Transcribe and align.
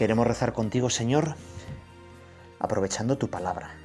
Queremos 0.00 0.26
rezar 0.26 0.54
contigo, 0.54 0.88
Señor, 0.88 1.34
aprovechando 2.58 3.18
tu 3.18 3.28
palabra. 3.28 3.76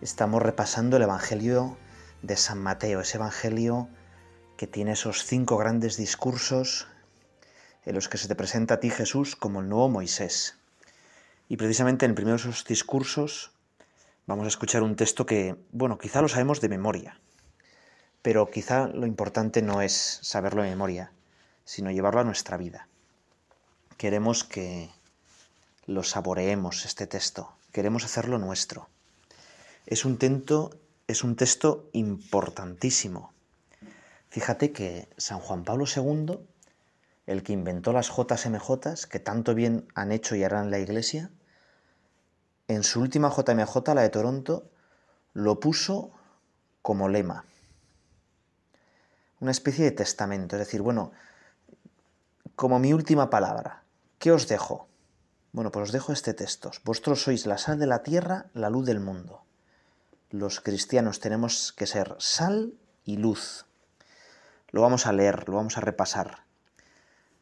Estamos 0.00 0.40
repasando 0.40 0.96
el 0.96 1.02
Evangelio 1.02 1.76
de 2.22 2.36
San 2.36 2.62
Mateo, 2.62 3.00
ese 3.00 3.16
Evangelio 3.16 3.88
que 4.56 4.68
tiene 4.68 4.92
esos 4.92 5.24
cinco 5.24 5.56
grandes 5.56 5.96
discursos 5.96 6.86
en 7.84 7.96
los 7.96 8.08
que 8.08 8.16
se 8.16 8.28
te 8.28 8.36
presenta 8.36 8.74
a 8.74 8.78
ti 8.78 8.90
Jesús 8.90 9.34
como 9.34 9.58
el 9.60 9.68
nuevo 9.68 9.88
Moisés. 9.88 10.56
Y 11.48 11.56
precisamente 11.56 12.04
en 12.04 12.12
el 12.12 12.14
primero 12.14 12.36
de 12.36 12.42
esos 12.48 12.64
discursos 12.64 13.50
vamos 14.28 14.44
a 14.44 14.54
escuchar 14.54 14.84
un 14.84 14.94
texto 14.94 15.26
que, 15.26 15.56
bueno, 15.72 15.98
quizá 15.98 16.22
lo 16.22 16.28
sabemos 16.28 16.60
de 16.60 16.68
memoria, 16.68 17.18
pero 18.22 18.48
quizá 18.48 18.86
lo 18.86 19.06
importante 19.06 19.62
no 19.62 19.82
es 19.82 20.20
saberlo 20.22 20.62
de 20.62 20.70
memoria, 20.70 21.10
sino 21.64 21.90
llevarlo 21.90 22.20
a 22.20 22.24
nuestra 22.24 22.56
vida 22.56 22.86
queremos 23.96 24.44
que 24.44 24.90
lo 25.86 26.02
saboreemos 26.02 26.84
este 26.84 27.06
texto, 27.06 27.52
queremos 27.72 28.04
hacerlo 28.04 28.38
nuestro. 28.38 28.88
Es 29.86 30.04
un, 30.04 30.18
texto, 30.18 30.70
es 31.06 31.24
un 31.24 31.36
texto 31.36 31.88
importantísimo. 31.92 33.32
Fíjate 34.30 34.72
que 34.72 35.08
San 35.16 35.38
Juan 35.38 35.64
Pablo 35.64 35.84
II, 35.84 36.38
el 37.26 37.42
que 37.42 37.52
inventó 37.52 37.92
las 37.92 38.08
JMJ, 38.08 39.06
que 39.08 39.20
tanto 39.20 39.54
bien 39.54 39.86
han 39.94 40.10
hecho 40.10 40.34
y 40.34 40.42
harán 40.42 40.70
la 40.70 40.78
Iglesia, 40.78 41.30
en 42.66 42.82
su 42.82 43.00
última 43.00 43.30
JMJ, 43.30 43.94
la 43.94 44.02
de 44.02 44.08
Toronto, 44.08 44.70
lo 45.34 45.60
puso 45.60 46.10
como 46.82 47.08
lema. 47.08 47.44
Una 49.40 49.50
especie 49.50 49.84
de 49.84 49.90
testamento, 49.90 50.56
es 50.56 50.60
decir, 50.60 50.80
bueno, 50.80 51.12
como 52.56 52.78
mi 52.78 52.92
última 52.92 53.30
palabra. 53.30 53.83
¿Qué 54.24 54.32
os 54.32 54.48
dejo? 54.48 54.88
Bueno, 55.52 55.70
pues 55.70 55.82
os 55.82 55.92
dejo 55.92 56.10
este 56.10 56.32
texto. 56.32 56.70
Vosotros 56.82 57.22
sois 57.22 57.44
la 57.44 57.58
sal 57.58 57.78
de 57.78 57.84
la 57.86 58.02
tierra, 58.02 58.46
la 58.54 58.70
luz 58.70 58.86
del 58.86 58.98
mundo. 58.98 59.44
Los 60.30 60.62
cristianos 60.62 61.20
tenemos 61.20 61.74
que 61.74 61.86
ser 61.86 62.16
sal 62.20 62.72
y 63.04 63.18
luz. 63.18 63.66
Lo 64.70 64.80
vamos 64.80 65.04
a 65.04 65.12
leer, 65.12 65.46
lo 65.46 65.56
vamos 65.56 65.76
a 65.76 65.82
repasar. 65.82 66.46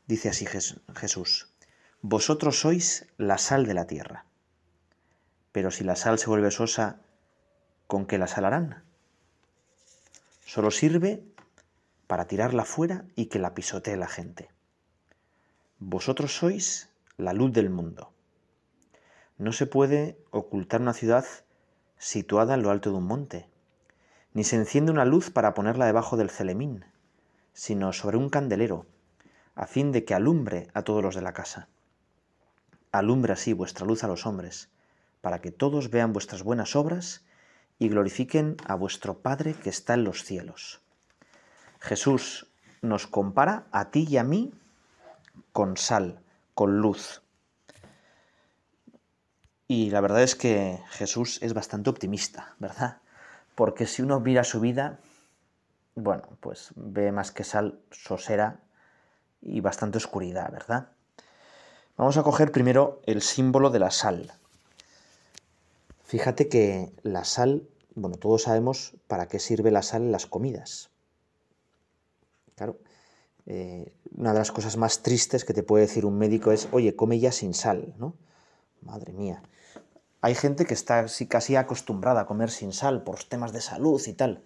Dice 0.08 0.28
así 0.28 0.44
Jesús, 0.44 1.55
vosotros 2.00 2.58
sois 2.58 3.06
la 3.16 3.38
sal 3.38 3.64
de 3.64 3.75
la 3.75 3.86
tierra. 3.86 4.27
Pero 5.53 5.70
si 5.70 5.84
la 5.84 5.94
sal 5.94 6.19
se 6.19 6.27
vuelve 6.27 6.50
sosa, 6.50 6.98
¿con 7.86 8.06
qué 8.06 8.19
la 8.19 8.27
salarán? 8.27 8.83
Solo 10.44 10.72
sirve 10.72 11.22
para 12.08 12.27
tirarla 12.27 12.64
fuera 12.64 13.05
y 13.14 13.27
que 13.27 13.38
la 13.38 13.55
pisotee 13.55 13.97
la 13.97 14.09
gente. 14.09 14.50
Vosotros 15.84 16.37
sois 16.37 16.94
la 17.16 17.32
luz 17.32 17.53
del 17.53 17.69
mundo. 17.69 18.12
No 19.37 19.50
se 19.50 19.66
puede 19.66 20.16
ocultar 20.31 20.81
una 20.81 20.93
ciudad 20.93 21.26
situada 21.98 22.54
en 22.54 22.62
lo 22.62 22.70
alto 22.70 22.93
de 22.93 22.98
un 22.98 23.04
monte, 23.04 23.48
ni 24.32 24.44
se 24.44 24.54
enciende 24.54 24.92
una 24.92 25.04
luz 25.04 25.31
para 25.31 25.54
ponerla 25.54 25.87
debajo 25.87 26.16
del 26.16 26.31
celemín, 26.31 26.84
sino 27.53 27.92
sobre 27.92 28.16
un 28.16 28.31
candelero, 28.31 28.87
a 29.56 29.66
fin 29.66 29.91
de 29.91 30.04
que 30.04 30.15
alumbre 30.15 30.69
a 30.72 30.82
todos 30.82 31.03
los 31.03 31.16
de 31.16 31.22
la 31.22 31.32
casa. 31.32 31.66
Alumbre 32.92 33.32
así 33.32 33.53
vuestra 33.53 33.84
luz 33.84 34.04
a 34.04 34.09
los 34.09 34.25
hombres, 34.25 34.71
para 35.21 35.41
que 35.41 35.50
todos 35.50 35.91
vean 35.91 36.12
vuestras 36.12 36.44
buenas 36.44 36.76
obras 36.76 37.25
y 37.81 37.88
glorifiquen 37.88 38.56
a 38.69 38.76
vuestro 38.76 39.19
Padre 39.19 39.54
que 39.54 39.71
está 39.71 39.94
en 39.94 40.04
los 40.04 40.22
cielos. 40.22 40.81
Jesús 41.81 42.47
nos 42.82 43.09
compara 43.09 43.66
a 43.72 43.91
ti 43.91 44.06
y 44.09 44.16
a 44.19 44.22
mí 44.22 44.53
con 45.53 45.77
sal, 45.77 46.21
con 46.55 46.79
luz. 46.79 47.23
Y 49.69 49.91
la 49.91 50.01
verdad 50.01 50.23
es 50.23 50.35
que 50.35 50.81
Jesús 50.91 51.39
es 51.43 51.55
bastante 51.55 51.91
optimista, 51.91 52.55
¿verdad? 52.59 52.99
Porque 53.55 53.87
si 53.87 54.03
uno 54.03 54.21
mira 54.21 54.45
su 54.45 54.61
vida, 54.61 54.99
bueno, 55.95 56.25
pues 56.41 56.73
ve 56.75 57.13
más 57.13 57.31
que 57.31 57.45
sal, 57.45 57.81
sosera 57.91 58.61
y 59.41 59.61
bastante 59.61 59.99
oscuridad, 59.99 60.51
¿verdad? 60.51 60.89
Vamos 61.97 62.17
a 62.17 62.23
coger 62.23 62.53
primero 62.53 63.01
el 63.07 63.23
símbolo 63.23 63.71
de 63.71 63.79
la 63.79 63.91
sal. 63.91 64.33
Fíjate 66.05 66.49
que 66.49 66.93
la 67.03 67.25
sal, 67.25 67.69
bueno, 67.95 68.17
todos 68.17 68.43
sabemos 68.43 68.95
para 69.07 69.27
qué 69.27 69.39
sirve 69.39 69.71
la 69.71 69.83
sal 69.83 70.03
en 70.03 70.13
las 70.13 70.27
comidas. 70.27 70.91
Claro, 72.57 72.79
eh, 73.47 73.92
una 74.16 74.32
de 74.32 74.38
las 74.38 74.53
cosas 74.53 74.76
más 74.76 75.03
tristes 75.03 75.44
que 75.44 75.54
te 75.54 75.62
puede 75.62 75.86
decir 75.86 76.04
un 76.04 76.19
médico 76.19 76.53
es, 76.53 76.69
oye, 76.72 76.94
come 76.94 77.19
ya 77.19 77.32
sin 77.32 77.54
sal, 77.54 77.94
¿no? 77.98 78.14
Madre 78.80 79.12
mía. 79.12 79.42
Hay 80.20 80.34
gente 80.34 80.66
que 80.66 80.75
está 80.75 81.06
casi 81.28 81.56
acostumbrada 81.56 82.22
a 82.22 82.26
comer 82.26 82.50
sin 82.50 82.72
sal 82.72 83.03
por 83.03 83.25
temas 83.25 83.53
de 83.53 83.60
salud 83.60 84.00
y 84.06 84.12
tal, 84.12 84.44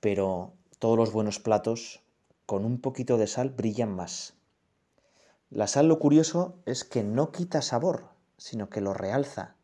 pero 0.00 0.54
todos 0.78 0.96
los 0.96 1.12
buenos 1.12 1.38
platos 1.38 2.02
con 2.46 2.64
un 2.64 2.80
poquito 2.80 3.18
de 3.18 3.26
sal 3.26 3.50
brillan 3.50 3.94
más. 3.94 4.34
La 5.50 5.66
sal 5.66 5.86
lo 5.86 5.98
curioso 5.98 6.56
es 6.64 6.84
que 6.84 7.02
no 7.02 7.30
quita 7.30 7.60
sabor, 7.60 8.08
sino 8.38 8.70
que 8.70 8.80
lo 8.80 8.94
realza. 8.94 9.54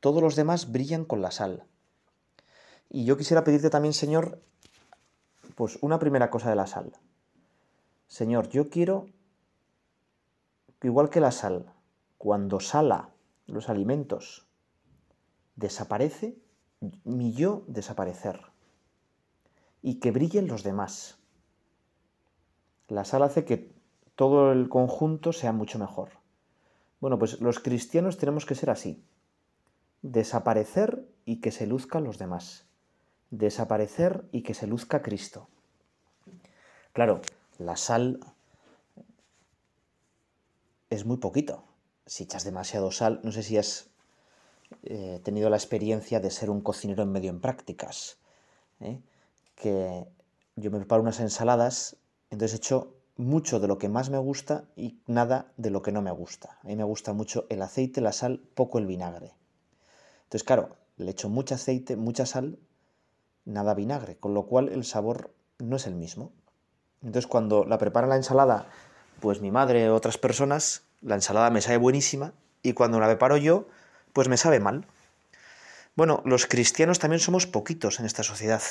Todos 0.00 0.22
los 0.22 0.34
demás 0.34 0.72
brillan 0.72 1.04
con 1.04 1.20
la 1.20 1.30
sal. 1.30 1.64
Y 2.88 3.04
yo 3.04 3.18
quisiera 3.18 3.44
pedirte 3.44 3.68
también, 3.68 3.92
Señor, 3.92 4.40
pues 5.56 5.78
una 5.82 5.98
primera 5.98 6.30
cosa 6.30 6.48
de 6.48 6.56
la 6.56 6.66
sal. 6.66 6.92
Señor, 8.06 8.48
yo 8.48 8.70
quiero, 8.70 9.06
igual 10.82 11.10
que 11.10 11.20
la 11.20 11.32
sal, 11.32 11.72
cuando 12.18 12.60
sala 12.60 13.10
los 13.46 13.68
alimentos, 13.68 14.46
desaparece, 15.56 16.38
mi 17.04 17.32
yo 17.32 17.64
desaparecer 17.66 18.40
y 19.82 20.00
que 20.00 20.10
brillen 20.10 20.48
los 20.48 20.62
demás. 20.62 21.18
La 22.88 23.04
sal 23.04 23.22
hace 23.22 23.44
que 23.44 23.74
todo 24.14 24.52
el 24.52 24.68
conjunto 24.68 25.32
sea 25.32 25.52
mucho 25.52 25.78
mejor. 25.78 26.10
Bueno, 27.00 27.18
pues 27.18 27.40
los 27.40 27.58
cristianos 27.58 28.16
tenemos 28.16 28.46
que 28.46 28.54
ser 28.54 28.70
así. 28.70 29.04
Desaparecer 30.02 31.06
y 31.24 31.40
que 31.40 31.50
se 31.50 31.66
luzcan 31.66 32.04
los 32.04 32.18
demás. 32.18 32.66
Desaparecer 33.30 34.24
y 34.32 34.42
que 34.42 34.54
se 34.54 34.66
luzca 34.66 35.02
Cristo. 35.02 35.48
Claro, 36.92 37.20
la 37.58 37.76
sal 37.76 38.20
es 40.90 41.04
muy 41.04 41.16
poquito. 41.16 41.64
Si 42.06 42.24
echas 42.24 42.44
demasiado 42.44 42.90
sal, 42.92 43.20
no 43.24 43.32
sé 43.32 43.42
si 43.42 43.58
has 43.58 43.90
eh, 44.82 45.20
tenido 45.24 45.50
la 45.50 45.56
experiencia 45.56 46.20
de 46.20 46.30
ser 46.30 46.50
un 46.50 46.60
cocinero 46.60 47.02
en 47.02 47.12
medio 47.12 47.30
en 47.30 47.40
prácticas. 47.40 48.18
¿eh? 48.80 49.00
Que 49.54 50.06
yo 50.56 50.70
me 50.70 50.78
preparo 50.78 51.02
unas 51.02 51.20
ensaladas, 51.20 51.96
entonces 52.30 52.58
echo 52.58 52.94
mucho 53.16 53.60
de 53.60 53.68
lo 53.68 53.78
que 53.78 53.88
más 53.88 54.10
me 54.10 54.18
gusta 54.18 54.68
y 54.76 55.00
nada 55.06 55.52
de 55.56 55.70
lo 55.70 55.82
que 55.82 55.92
no 55.92 56.02
me 56.02 56.10
gusta. 56.10 56.58
A 56.62 56.66
mí 56.66 56.76
me 56.76 56.84
gusta 56.84 57.12
mucho 57.12 57.46
el 57.48 57.62
aceite, 57.62 58.00
la 58.00 58.12
sal, 58.12 58.40
poco 58.54 58.78
el 58.78 58.86
vinagre. 58.86 59.34
Entonces, 60.24 60.44
claro, 60.44 60.76
le 60.96 61.12
echo 61.12 61.28
mucho 61.28 61.54
aceite, 61.54 61.96
mucha 61.96 62.26
sal, 62.26 62.58
nada 63.44 63.74
vinagre, 63.74 64.16
con 64.16 64.34
lo 64.34 64.46
cual 64.46 64.68
el 64.68 64.84
sabor 64.84 65.34
no 65.58 65.76
es 65.76 65.86
el 65.86 65.94
mismo. 65.94 66.32
Entonces 67.02 67.26
cuando 67.26 67.64
la 67.64 67.78
prepara 67.78 68.06
la 68.06 68.16
ensalada, 68.16 68.66
pues 69.20 69.40
mi 69.40 69.50
madre 69.50 69.88
o 69.88 69.94
otras 69.94 70.18
personas, 70.18 70.82
la 71.00 71.14
ensalada 71.14 71.50
me 71.50 71.60
sabe 71.60 71.76
buenísima 71.76 72.32
y 72.62 72.72
cuando 72.72 73.00
la 73.00 73.06
preparo 73.06 73.36
yo, 73.36 73.68
pues 74.12 74.28
me 74.28 74.36
sabe 74.36 74.60
mal. 74.60 74.86
Bueno, 75.94 76.22
los 76.24 76.46
cristianos 76.46 76.98
también 76.98 77.20
somos 77.20 77.46
poquitos 77.46 78.00
en 78.00 78.06
esta 78.06 78.22
sociedad 78.22 78.62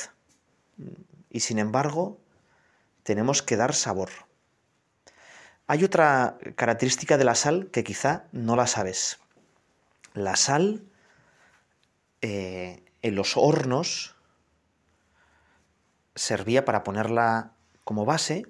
y 1.30 1.40
sin 1.40 1.58
embargo 1.58 2.18
tenemos 3.02 3.42
que 3.42 3.56
dar 3.56 3.74
sabor. 3.74 4.10
Hay 5.66 5.82
otra 5.82 6.38
característica 6.54 7.18
de 7.18 7.24
la 7.24 7.34
sal 7.34 7.70
que 7.72 7.82
quizá 7.82 8.24
no 8.30 8.54
la 8.54 8.68
sabes. 8.68 9.18
La 10.14 10.36
sal 10.36 10.84
eh, 12.22 12.84
en 13.02 13.14
los 13.16 13.36
hornos 13.36 14.14
servía 16.14 16.64
para 16.64 16.84
ponerla 16.84 17.55
como 17.86 18.04
base 18.04 18.44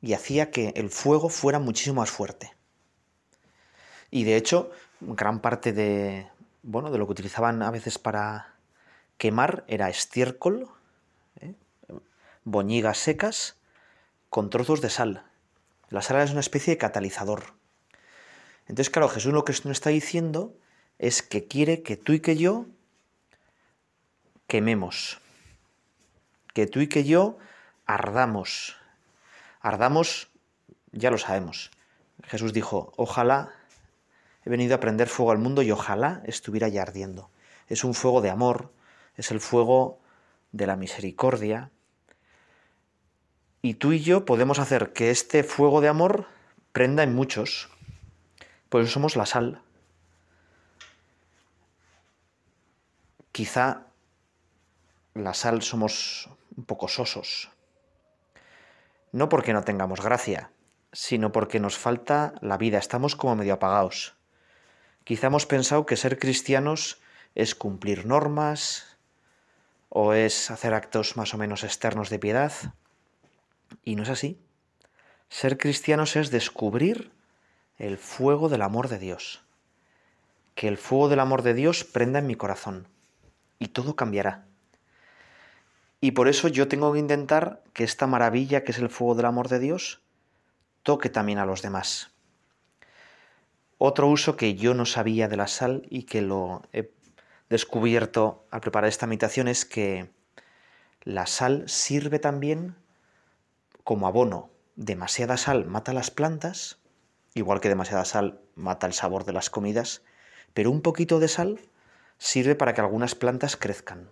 y 0.00 0.14
hacía 0.14 0.50
que 0.50 0.72
el 0.74 0.88
fuego 0.88 1.28
fuera 1.28 1.58
muchísimo 1.58 2.00
más 2.00 2.10
fuerte. 2.10 2.56
Y 4.10 4.24
de 4.24 4.36
hecho, 4.36 4.70
gran 5.00 5.40
parte 5.40 5.74
de, 5.74 6.30
bueno, 6.62 6.90
de 6.90 6.96
lo 6.96 7.04
que 7.04 7.12
utilizaban 7.12 7.62
a 7.62 7.70
veces 7.70 7.98
para 7.98 8.54
quemar 9.18 9.64
era 9.68 9.90
estiércol, 9.90 10.66
¿eh? 11.42 11.54
boñigas 12.44 12.96
secas 12.96 13.56
con 14.30 14.48
trozos 14.48 14.80
de 14.80 14.88
sal. 14.88 15.24
La 15.90 16.00
sal 16.00 16.22
es 16.22 16.30
una 16.30 16.40
especie 16.40 16.72
de 16.72 16.78
catalizador. 16.78 17.52
Entonces, 18.62 18.88
claro, 18.88 19.10
Jesús 19.10 19.34
lo 19.34 19.44
que 19.44 19.52
nos 19.52 19.66
está 19.66 19.90
diciendo 19.90 20.56
es 20.98 21.20
que 21.22 21.46
quiere 21.46 21.82
que 21.82 21.98
tú 21.98 22.14
y 22.14 22.20
que 22.20 22.38
yo 22.38 22.64
quememos, 24.46 25.20
que 26.54 26.66
tú 26.66 26.80
y 26.80 26.86
que 26.88 27.04
yo 27.04 27.36
ardamos. 27.94 28.76
Ardamos, 29.60 30.30
ya 30.92 31.10
lo 31.10 31.18
sabemos. 31.18 31.70
Jesús 32.24 32.52
dijo, 32.52 32.92
ojalá 32.96 33.52
he 34.44 34.50
venido 34.50 34.74
a 34.74 34.80
prender 34.80 35.08
fuego 35.08 35.32
al 35.32 35.38
mundo 35.38 35.62
y 35.62 35.70
ojalá 35.70 36.22
estuviera 36.24 36.68
ya 36.68 36.82
ardiendo. 36.82 37.30
Es 37.68 37.84
un 37.84 37.94
fuego 37.94 38.20
de 38.20 38.30
amor, 38.30 38.72
es 39.16 39.30
el 39.30 39.40
fuego 39.40 40.00
de 40.52 40.66
la 40.66 40.76
misericordia. 40.76 41.70
Y 43.62 43.74
tú 43.74 43.92
y 43.92 44.00
yo 44.00 44.24
podemos 44.24 44.58
hacer 44.58 44.92
que 44.92 45.10
este 45.10 45.42
fuego 45.42 45.80
de 45.80 45.88
amor 45.88 46.26
prenda 46.72 47.02
en 47.02 47.14
muchos. 47.14 47.68
Por 48.68 48.82
eso 48.82 48.92
somos 48.92 49.16
la 49.16 49.26
sal. 49.26 49.62
Quizá 53.32 53.86
la 55.14 55.34
sal 55.34 55.62
somos 55.62 56.30
un 56.56 56.64
poco 56.64 56.88
sosos. 56.88 57.50
No 59.12 59.28
porque 59.28 59.52
no 59.52 59.62
tengamos 59.62 60.00
gracia, 60.00 60.50
sino 60.92 61.32
porque 61.32 61.60
nos 61.60 61.76
falta 61.76 62.34
la 62.40 62.56
vida, 62.56 62.78
estamos 62.78 63.16
como 63.16 63.36
medio 63.36 63.54
apagados. 63.54 64.14
Quizá 65.04 65.28
hemos 65.28 65.46
pensado 65.46 65.86
que 65.86 65.96
ser 65.96 66.18
cristianos 66.18 67.00
es 67.34 67.54
cumplir 67.54 68.06
normas 68.06 68.96
o 69.88 70.12
es 70.12 70.50
hacer 70.50 70.74
actos 70.74 71.16
más 71.16 71.34
o 71.34 71.38
menos 71.38 71.64
externos 71.64 72.10
de 72.10 72.18
piedad. 72.18 72.52
Y 73.84 73.96
no 73.96 74.04
es 74.04 74.08
así. 74.08 74.38
Ser 75.28 75.58
cristianos 75.58 76.16
es 76.16 76.30
descubrir 76.30 77.10
el 77.78 77.98
fuego 77.98 78.48
del 78.48 78.62
amor 78.62 78.88
de 78.88 78.98
Dios. 78.98 79.42
Que 80.54 80.68
el 80.68 80.76
fuego 80.76 81.08
del 81.08 81.20
amor 81.20 81.42
de 81.42 81.54
Dios 81.54 81.84
prenda 81.84 82.18
en 82.18 82.26
mi 82.26 82.36
corazón. 82.36 82.88
Y 83.58 83.68
todo 83.68 83.96
cambiará. 83.96 84.46
Y 86.00 86.12
por 86.12 86.28
eso 86.28 86.48
yo 86.48 86.68
tengo 86.68 86.92
que 86.92 86.98
intentar 86.98 87.62
que 87.74 87.84
esta 87.84 88.06
maravilla 88.06 88.64
que 88.64 88.72
es 88.72 88.78
el 88.78 88.88
fuego 88.88 89.14
del 89.14 89.26
amor 89.26 89.48
de 89.48 89.58
Dios 89.58 90.00
toque 90.82 91.10
también 91.10 91.38
a 91.38 91.46
los 91.46 91.62
demás. 91.62 92.10
Otro 93.76 94.08
uso 94.08 94.36
que 94.36 94.54
yo 94.54 94.74
no 94.74 94.86
sabía 94.86 95.28
de 95.28 95.36
la 95.36 95.46
sal 95.46 95.86
y 95.90 96.04
que 96.04 96.22
lo 96.22 96.62
he 96.72 96.92
descubierto 97.48 98.46
al 98.50 98.60
preparar 98.60 98.88
esta 98.88 99.06
meditación 99.06 99.48
es 99.48 99.64
que 99.64 100.10
la 101.02 101.26
sal 101.26 101.68
sirve 101.68 102.18
también 102.18 102.76
como 103.84 104.06
abono. 104.06 104.50
Demasiada 104.76 105.36
sal 105.36 105.66
mata 105.66 105.92
las 105.92 106.10
plantas, 106.10 106.78
igual 107.34 107.60
que 107.60 107.68
demasiada 107.68 108.04
sal 108.04 108.40
mata 108.54 108.86
el 108.86 108.92
sabor 108.92 109.24
de 109.24 109.32
las 109.32 109.50
comidas, 109.50 110.02
pero 110.54 110.70
un 110.70 110.80
poquito 110.80 111.18
de 111.18 111.28
sal 111.28 111.60
sirve 112.18 112.54
para 112.54 112.74
que 112.74 112.80
algunas 112.80 113.14
plantas 113.14 113.56
crezcan. 113.56 114.10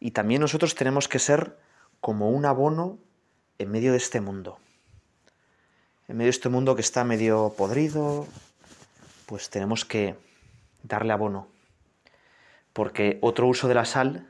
Y 0.00 0.10
también 0.10 0.40
nosotros 0.40 0.74
tenemos 0.74 1.08
que 1.08 1.18
ser 1.18 1.58
como 2.00 2.30
un 2.30 2.44
abono 2.44 2.98
en 3.58 3.70
medio 3.70 3.92
de 3.92 3.98
este 3.98 4.20
mundo. 4.20 4.58
En 6.08 6.16
medio 6.16 6.26
de 6.26 6.36
este 6.36 6.48
mundo 6.48 6.74
que 6.74 6.82
está 6.82 7.04
medio 7.04 7.54
podrido, 7.56 8.26
pues 9.26 9.50
tenemos 9.50 9.84
que 9.84 10.16
darle 10.82 11.12
abono. 11.12 11.48
Porque 12.72 13.18
otro 13.22 13.46
uso 13.48 13.68
de 13.68 13.74
la 13.74 13.84
sal, 13.84 14.28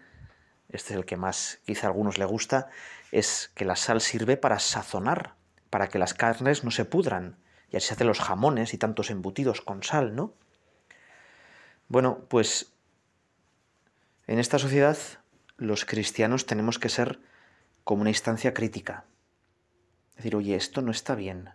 este 0.69 0.95
es 0.95 0.99
el 0.99 1.05
que 1.05 1.17
más 1.17 1.59
quizá 1.67 1.87
a 1.87 1.91
algunos 1.91 2.19
le 2.19 2.25
gusta, 2.25 2.71
es 3.12 3.51
que 3.55 3.65
la 3.65 3.77
sal 3.77 4.01
sirve 4.01 4.37
para 4.37 4.59
sazonar, 4.59 5.35
para 5.69 5.89
que 5.89 5.99
las 5.99 6.15
carnes 6.15 6.65
no 6.65 6.71
se 6.71 6.85
pudran. 6.85 7.37
Y 7.71 7.77
así 7.77 7.89
se 7.89 7.95
hacen 7.95 8.07
los 8.07 8.21
jamones 8.21 8.73
y 8.73 8.79
tantos 8.79 9.11
embutidos 9.11 9.61
con 9.61 9.83
sal, 9.83 10.15
¿no? 10.15 10.33
Bueno, 11.89 12.25
pues 12.29 12.73
en 14.27 14.39
esta 14.39 14.59
sociedad 14.59 14.97
los 15.56 15.85
cristianos 15.85 16.47
tenemos 16.47 16.79
que 16.79 16.88
ser 16.88 17.20
como 17.85 18.03
una 18.03 18.11
instancia 18.11 18.53
crítica. 18.53 19.05
Es 20.11 20.17
decir, 20.17 20.37
oye, 20.37 20.56
esto 20.56 20.82
no 20.82 20.91
está 20.91 21.14
bien. 21.14 21.50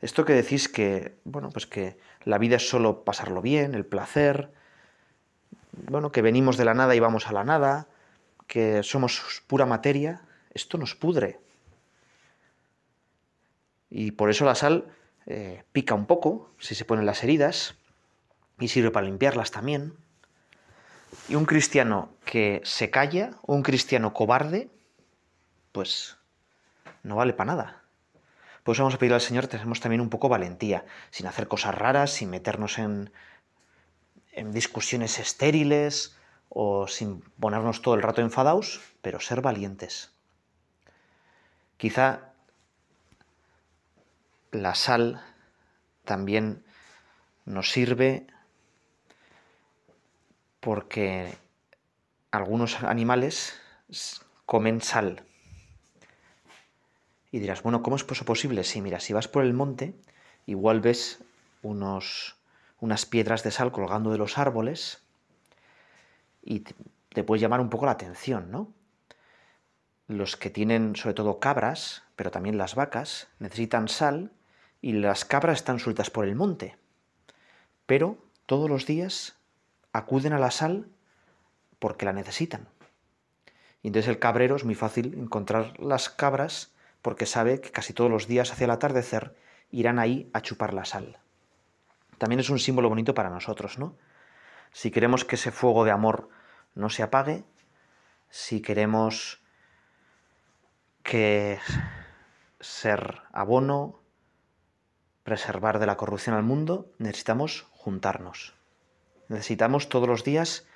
Esto 0.00 0.24
que 0.24 0.34
decís 0.34 0.68
que, 0.68 1.18
bueno, 1.24 1.50
pues 1.50 1.66
que 1.66 1.98
la 2.24 2.38
vida 2.38 2.56
es 2.56 2.68
solo 2.68 3.04
pasarlo 3.04 3.40
bien, 3.40 3.74
el 3.74 3.86
placer, 3.86 4.52
bueno, 5.72 6.12
que 6.12 6.22
venimos 6.22 6.56
de 6.56 6.64
la 6.64 6.74
nada 6.74 6.94
y 6.94 7.00
vamos 7.00 7.26
a 7.26 7.32
la 7.32 7.44
nada, 7.44 7.88
que 8.46 8.82
somos 8.82 9.42
pura 9.46 9.66
materia, 9.66 10.22
esto 10.52 10.78
nos 10.78 10.94
pudre. 10.94 11.40
Y 13.90 14.12
por 14.12 14.30
eso 14.30 14.44
la 14.44 14.54
sal 14.54 14.86
eh, 15.26 15.64
pica 15.72 15.94
un 15.94 16.06
poco 16.06 16.50
si 16.58 16.74
se 16.74 16.84
ponen 16.84 17.06
las 17.06 17.22
heridas 17.22 17.74
y 18.58 18.68
sirve 18.68 18.90
para 18.90 19.06
limpiarlas 19.06 19.50
también. 19.50 19.94
Y 21.28 21.34
un 21.34 21.44
cristiano 21.44 22.10
que 22.24 22.60
se 22.64 22.90
calla, 22.90 23.32
un 23.42 23.62
cristiano 23.62 24.12
cobarde, 24.12 24.70
pues 25.72 26.16
no 27.02 27.16
vale 27.16 27.32
para 27.32 27.52
nada. 27.52 27.82
Por 28.62 28.74
eso 28.74 28.82
vamos 28.82 28.94
a 28.94 28.98
pedir 28.98 29.14
al 29.14 29.20
Señor 29.20 29.44
que 29.44 29.56
tenemos 29.58 29.80
también 29.80 30.00
un 30.00 30.10
poco 30.10 30.28
valentía, 30.28 30.84
sin 31.10 31.26
hacer 31.26 31.48
cosas 31.48 31.74
raras, 31.74 32.10
sin 32.10 32.30
meternos 32.30 32.78
en, 32.78 33.12
en 34.32 34.52
discusiones 34.52 35.18
estériles 35.18 36.16
o 36.48 36.88
sin 36.88 37.20
ponernos 37.40 37.82
todo 37.82 37.94
el 37.94 38.02
rato 38.02 38.22
enfadados, 38.22 38.80
pero 39.02 39.20
ser 39.20 39.40
valientes. 39.40 40.12
Quizá 41.76 42.32
la 44.50 44.74
sal 44.74 45.22
también 46.04 46.64
nos 47.44 47.70
sirve 47.70 48.26
porque 50.66 51.32
algunos 52.32 52.82
animales 52.82 53.54
comen 54.46 54.80
sal. 54.80 55.22
Y 57.30 57.38
dirás, 57.38 57.62
bueno, 57.62 57.84
¿cómo 57.84 57.94
es 57.94 58.04
eso 58.10 58.24
posible? 58.24 58.64
Sí, 58.64 58.82
mira, 58.82 58.98
si 58.98 59.12
vas 59.12 59.28
por 59.28 59.44
el 59.44 59.54
monte, 59.54 59.94
igual 60.44 60.80
ves 60.80 61.22
unos, 61.62 62.34
unas 62.80 63.06
piedras 63.06 63.44
de 63.44 63.52
sal 63.52 63.70
colgando 63.70 64.10
de 64.10 64.18
los 64.18 64.38
árboles 64.38 65.04
y 66.42 66.64
te 67.10 67.22
puede 67.22 67.42
llamar 67.42 67.60
un 67.60 67.70
poco 67.70 67.86
la 67.86 67.92
atención, 67.92 68.50
¿no? 68.50 68.74
Los 70.08 70.36
que 70.36 70.50
tienen 70.50 70.96
sobre 70.96 71.14
todo 71.14 71.38
cabras, 71.38 72.02
pero 72.16 72.32
también 72.32 72.58
las 72.58 72.74
vacas, 72.74 73.28
necesitan 73.38 73.86
sal 73.86 74.32
y 74.82 74.94
las 74.94 75.24
cabras 75.24 75.58
están 75.58 75.78
sueltas 75.78 76.10
por 76.10 76.24
el 76.24 76.34
monte. 76.34 76.76
Pero 77.86 78.18
todos 78.46 78.68
los 78.68 78.84
días 78.84 79.36
acuden 79.96 80.32
a 80.32 80.38
la 80.38 80.50
sal 80.50 80.88
porque 81.78 82.06
la 82.06 82.12
necesitan. 82.12 82.68
Y 83.82 83.88
entonces 83.88 84.08
el 84.08 84.18
cabrero 84.18 84.56
es 84.56 84.64
muy 84.64 84.74
fácil 84.74 85.14
encontrar 85.14 85.78
las 85.78 86.10
cabras 86.10 86.74
porque 87.02 87.26
sabe 87.26 87.60
que 87.60 87.70
casi 87.70 87.92
todos 87.92 88.10
los 88.10 88.26
días 88.26 88.52
hacia 88.52 88.64
el 88.64 88.72
atardecer 88.72 89.36
irán 89.70 89.98
ahí 89.98 90.28
a 90.32 90.40
chupar 90.40 90.74
la 90.74 90.84
sal. 90.84 91.18
También 92.18 92.40
es 92.40 92.50
un 92.50 92.58
símbolo 92.58 92.88
bonito 92.88 93.14
para 93.14 93.30
nosotros, 93.30 93.78
¿no? 93.78 93.96
Si 94.72 94.90
queremos 94.90 95.24
que 95.24 95.36
ese 95.36 95.52
fuego 95.52 95.84
de 95.84 95.92
amor 95.92 96.28
no 96.74 96.90
se 96.90 97.02
apague, 97.02 97.44
si 98.28 98.60
queremos 98.60 99.40
que 101.02 101.60
ser 102.60 103.22
abono, 103.32 104.00
preservar 105.22 105.78
de 105.78 105.86
la 105.86 105.96
corrupción 105.96 106.34
al 106.34 106.42
mundo, 106.42 106.92
necesitamos 106.98 107.66
juntarnos. 107.70 108.55
Necesitamos 109.28 109.88
todos 109.88 110.08
los 110.08 110.24
días 110.24 110.66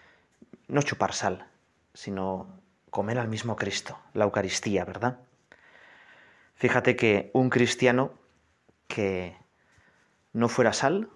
no 0.68 0.82
chupar 0.82 1.12
sal, 1.12 1.46
sino 1.94 2.48
comer 2.90 3.18
al 3.18 3.28
mismo 3.28 3.56
Cristo, 3.56 3.98
la 4.14 4.24
Eucaristía, 4.24 4.84
¿verdad? 4.84 5.18
Fíjate 6.54 6.96
que 6.96 7.30
un 7.32 7.48
cristiano 7.48 8.12
que 8.86 9.36
no 10.32 10.48
fuera 10.48 10.72
sal 10.72 11.08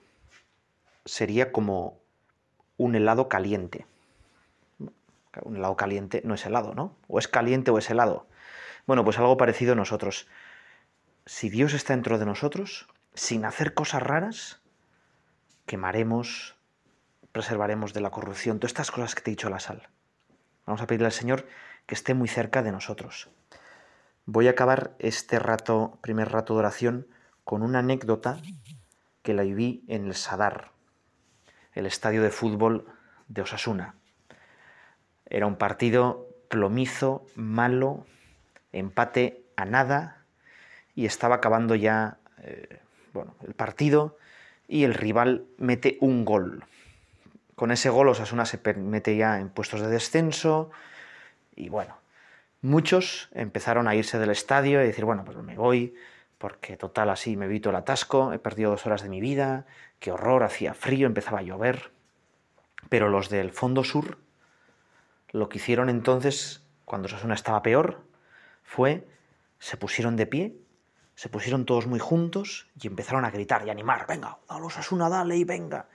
sería 1.04 1.52
como 1.52 2.00
un 2.76 2.94
helado 2.94 3.28
caliente. 3.28 3.86
Un 5.42 5.56
helado 5.56 5.76
caliente 5.76 6.22
no 6.24 6.34
es 6.34 6.46
helado, 6.46 6.74
¿no? 6.74 6.96
O 7.08 7.18
es 7.18 7.28
caliente 7.28 7.70
o 7.70 7.78
es 7.78 7.90
helado. 7.90 8.26
Bueno, 8.86 9.04
pues 9.04 9.18
algo 9.18 9.36
parecido 9.36 9.72
a 9.72 9.76
nosotros. 9.76 10.28
Si 11.26 11.48
Dios 11.48 11.74
está 11.74 11.94
dentro 11.94 12.18
de 12.18 12.26
nosotros, 12.26 12.86
sin 13.14 13.44
hacer 13.44 13.74
cosas 13.74 14.02
raras, 14.02 14.60
quemaremos, 15.66 16.56
preservaremos 17.34 17.92
de 17.92 18.00
la 18.00 18.10
corrupción, 18.10 18.60
todas 18.60 18.70
estas 18.70 18.92
cosas 18.92 19.16
que 19.16 19.20
te 19.20 19.30
he 19.30 19.32
dicho 19.32 19.50
la 19.50 19.58
sal. 19.58 19.88
Vamos 20.66 20.80
a 20.80 20.86
pedirle 20.86 21.06
al 21.06 21.12
Señor 21.12 21.48
que 21.84 21.96
esté 21.96 22.14
muy 22.14 22.28
cerca 22.28 22.62
de 22.62 22.70
nosotros. 22.70 23.28
Voy 24.24 24.46
a 24.46 24.52
acabar 24.52 24.94
este 25.00 25.40
rato, 25.40 25.98
primer 26.00 26.30
rato 26.30 26.54
de 26.54 26.60
oración, 26.60 27.08
con 27.42 27.62
una 27.62 27.80
anécdota 27.80 28.38
que 29.22 29.34
la 29.34 29.42
viví 29.42 29.84
en 29.88 30.06
el 30.06 30.14
Sadar, 30.14 30.70
el 31.72 31.86
estadio 31.86 32.22
de 32.22 32.30
fútbol 32.30 32.86
de 33.26 33.42
Osasuna. 33.42 33.96
Era 35.26 35.48
un 35.48 35.56
partido 35.56 36.28
plomizo, 36.48 37.26
malo, 37.34 38.06
empate 38.70 39.42
a 39.56 39.64
nada 39.64 40.24
y 40.94 41.06
estaba 41.06 41.34
acabando 41.34 41.74
ya 41.74 42.18
eh, 42.38 42.78
el 43.44 43.54
partido 43.54 44.18
y 44.68 44.84
el 44.84 44.94
rival 44.94 45.46
mete 45.58 45.98
un 46.00 46.24
gol. 46.24 46.64
Con 47.54 47.70
ese 47.70 47.90
gol 47.90 48.08
Osasuna 48.08 48.46
se 48.46 48.60
mete 48.74 49.16
ya 49.16 49.38
en 49.38 49.48
puestos 49.48 49.80
de 49.80 49.88
descenso 49.88 50.70
y 51.54 51.68
bueno, 51.68 51.96
muchos 52.62 53.28
empezaron 53.32 53.86
a 53.86 53.94
irse 53.94 54.18
del 54.18 54.30
estadio 54.30 54.82
y 54.82 54.86
decir, 54.86 55.04
bueno, 55.04 55.24
pues 55.24 55.36
me 55.38 55.56
voy 55.56 55.94
porque 56.38 56.76
total 56.76 57.10
así 57.10 57.36
me 57.36 57.46
evito 57.46 57.70
el 57.70 57.76
atasco, 57.76 58.32
he 58.32 58.38
perdido 58.38 58.70
dos 58.70 58.84
horas 58.86 59.02
de 59.02 59.08
mi 59.08 59.20
vida, 59.20 59.66
qué 59.98 60.12
horror, 60.12 60.42
hacía 60.42 60.74
frío, 60.74 61.06
empezaba 61.06 61.38
a 61.38 61.42
llover. 61.42 61.92
Pero 62.88 63.08
los 63.08 63.30
del 63.30 63.50
fondo 63.50 63.84
sur 63.84 64.18
lo 65.30 65.48
que 65.48 65.58
hicieron 65.58 65.88
entonces, 65.88 66.62
cuando 66.84 67.06
Osasuna 67.06 67.34
estaba 67.34 67.62
peor, 67.62 68.02
fue 68.62 69.08
se 69.58 69.76
pusieron 69.76 70.16
de 70.16 70.26
pie, 70.26 70.56
se 71.14 71.28
pusieron 71.28 71.64
todos 71.64 71.86
muy 71.86 71.98
juntos 71.98 72.68
y 72.80 72.86
empezaron 72.86 73.24
a 73.24 73.30
gritar 73.30 73.66
y 73.66 73.70
animar, 73.70 74.06
venga, 74.06 74.38
dale 74.48 74.64
Osasuna, 74.64 75.08
dale 75.08 75.36
y 75.36 75.44
venga. 75.44 75.88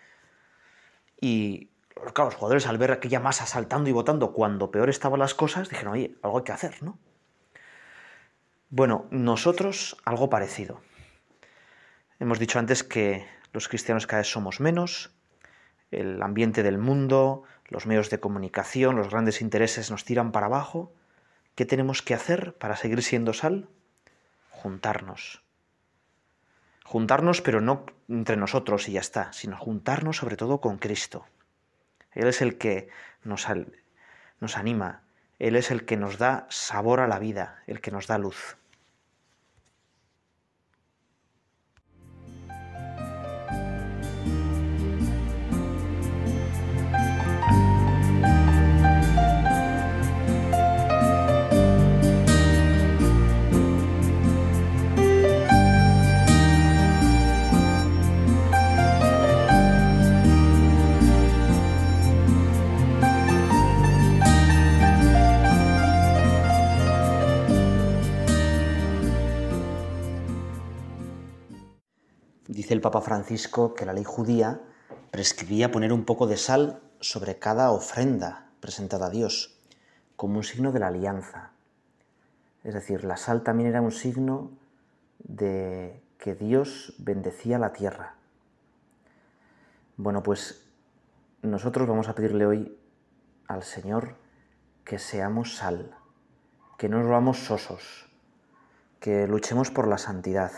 Y 1.19 1.69
los 2.03 2.35
jugadores 2.35 2.67
al 2.67 2.77
ver 2.77 2.91
aquella 2.91 3.19
masa 3.19 3.45
saltando 3.45 3.89
y 3.89 3.93
votando 3.93 4.33
cuando 4.33 4.71
peor 4.71 4.89
estaban 4.89 5.19
las 5.19 5.33
cosas, 5.33 5.69
dijeron, 5.69 5.93
oye, 5.93 6.15
algo 6.21 6.39
hay 6.39 6.43
que 6.43 6.51
hacer, 6.51 6.81
¿no? 6.81 6.97
Bueno, 8.69 9.07
nosotros 9.09 9.97
algo 10.05 10.29
parecido. 10.29 10.81
Hemos 12.19 12.39
dicho 12.39 12.59
antes 12.59 12.83
que 12.83 13.25
los 13.51 13.67
cristianos 13.67 14.05
cada 14.05 14.19
vez 14.19 14.27
somos 14.27 14.59
menos, 14.59 15.11
el 15.91 16.21
ambiente 16.21 16.61
del 16.61 16.77
mundo, 16.77 17.43
los 17.67 17.87
medios 17.87 18.09
de 18.09 18.19
comunicación, 18.19 18.95
los 18.95 19.09
grandes 19.09 19.41
intereses 19.41 19.89
nos 19.89 20.05
tiran 20.05 20.31
para 20.31 20.47
abajo. 20.47 20.93
¿Qué 21.55 21.65
tenemos 21.65 22.01
que 22.01 22.13
hacer 22.13 22.55
para 22.57 22.75
seguir 22.75 23.01
siendo 23.01 23.33
sal? 23.33 23.69
Juntarnos. 24.49 25.43
Juntarnos, 26.89 27.41
pero 27.41 27.61
no 27.61 27.85
entre 28.07 28.35
nosotros 28.35 28.89
y 28.89 28.93
ya 28.93 28.99
está, 28.99 29.31
sino 29.31 29.55
juntarnos 29.55 30.17
sobre 30.17 30.37
todo 30.37 30.59
con 30.59 30.79
Cristo. 30.79 31.27
Él 32.13 32.27
es 32.27 32.41
el 32.41 32.57
que 32.57 32.89
nos, 33.23 33.45
nos 34.39 34.57
anima, 34.57 35.03
Él 35.37 35.55
es 35.55 35.69
el 35.69 35.85
que 35.85 35.97
nos 35.97 36.17
da 36.17 36.47
sabor 36.49 36.99
a 36.99 37.07
la 37.07 37.19
vida, 37.19 37.61
el 37.67 37.79
que 37.79 37.91
nos 37.91 38.07
da 38.07 38.17
luz. 38.17 38.57
Dice 72.49 72.73
el 72.73 72.81
Papa 72.81 73.01
Francisco 73.01 73.75
que 73.75 73.85
la 73.85 73.93
ley 73.93 74.03
judía 74.03 74.59
prescribía 75.11 75.71
poner 75.71 75.93
un 75.93 76.03
poco 76.03 76.25
de 76.25 76.35
sal 76.35 76.81
sobre 76.99 77.37
cada 77.37 77.69
ofrenda 77.69 78.49
presentada 78.59 79.05
a 79.05 79.09
Dios, 79.11 79.55
como 80.15 80.37
un 80.37 80.43
signo 80.43 80.71
de 80.71 80.79
la 80.79 80.87
alianza. 80.87 81.51
Es 82.63 82.73
decir, 82.73 83.03
la 83.03 83.17
sal 83.17 83.43
también 83.43 83.69
era 83.69 83.83
un 83.83 83.91
signo 83.91 84.49
de 85.19 86.01
que 86.17 86.33
Dios 86.33 86.95
bendecía 86.97 87.59
la 87.59 87.71
tierra. 87.71 88.15
Bueno, 89.97 90.23
pues 90.23 90.65
nosotros 91.43 91.87
vamos 91.87 92.07
a 92.07 92.15
pedirle 92.15 92.47
hoy 92.47 92.79
al 93.47 93.61
Señor 93.61 94.15
que 94.85 94.97
seamos 94.97 95.55
sal, 95.55 95.95
que 96.79 96.89
no 96.89 96.97
nos 96.97 97.11
vamos 97.11 97.45
sosos, 97.45 98.09
que 98.99 99.27
luchemos 99.27 99.69
por 99.69 99.87
la 99.87 99.99
santidad, 99.99 100.51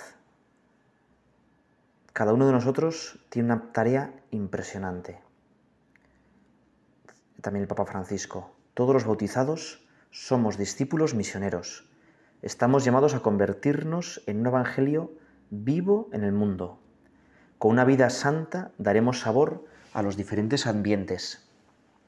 cada 2.13 2.33
uno 2.33 2.45
de 2.45 2.51
nosotros 2.51 3.19
tiene 3.29 3.53
una 3.53 3.71
tarea 3.71 4.13
impresionante. 4.31 5.21
También 7.41 7.63
el 7.63 7.67
Papa 7.67 7.85
Francisco. 7.85 8.53
Todos 8.73 8.93
los 8.93 9.05
bautizados 9.05 9.87
somos 10.11 10.57
discípulos 10.57 11.15
misioneros. 11.15 11.89
Estamos 12.41 12.83
llamados 12.83 13.13
a 13.13 13.21
convertirnos 13.21 14.21
en 14.25 14.41
un 14.41 14.47
evangelio 14.47 15.11
vivo 15.49 16.09
en 16.11 16.23
el 16.23 16.33
mundo. 16.33 16.79
Con 17.57 17.71
una 17.71 17.85
vida 17.85 18.09
santa 18.09 18.71
daremos 18.77 19.21
sabor 19.21 19.65
a 19.93 20.01
los 20.01 20.17
diferentes 20.17 20.67
ambientes 20.67 21.47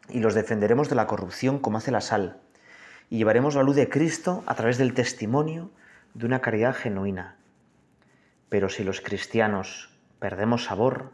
y 0.09 0.19
los 0.19 0.33
defenderemos 0.33 0.89
de 0.89 0.95
la 0.95 1.07
corrupción 1.07 1.59
como 1.59 1.77
hace 1.77 1.91
la 1.91 2.01
sal 2.01 2.41
y 3.09 3.17
llevaremos 3.17 3.55
la 3.55 3.63
luz 3.63 3.75
de 3.75 3.89
Cristo 3.89 4.43
a 4.47 4.55
través 4.55 4.77
del 4.77 4.93
testimonio 4.93 5.71
de 6.13 6.25
una 6.25 6.41
caridad 6.41 6.73
genuina. 6.75 7.37
Pero 8.49 8.69
si 8.69 8.83
los 8.83 9.01
cristianos 9.01 9.92
perdemos 10.23 10.63
sabor 10.63 11.11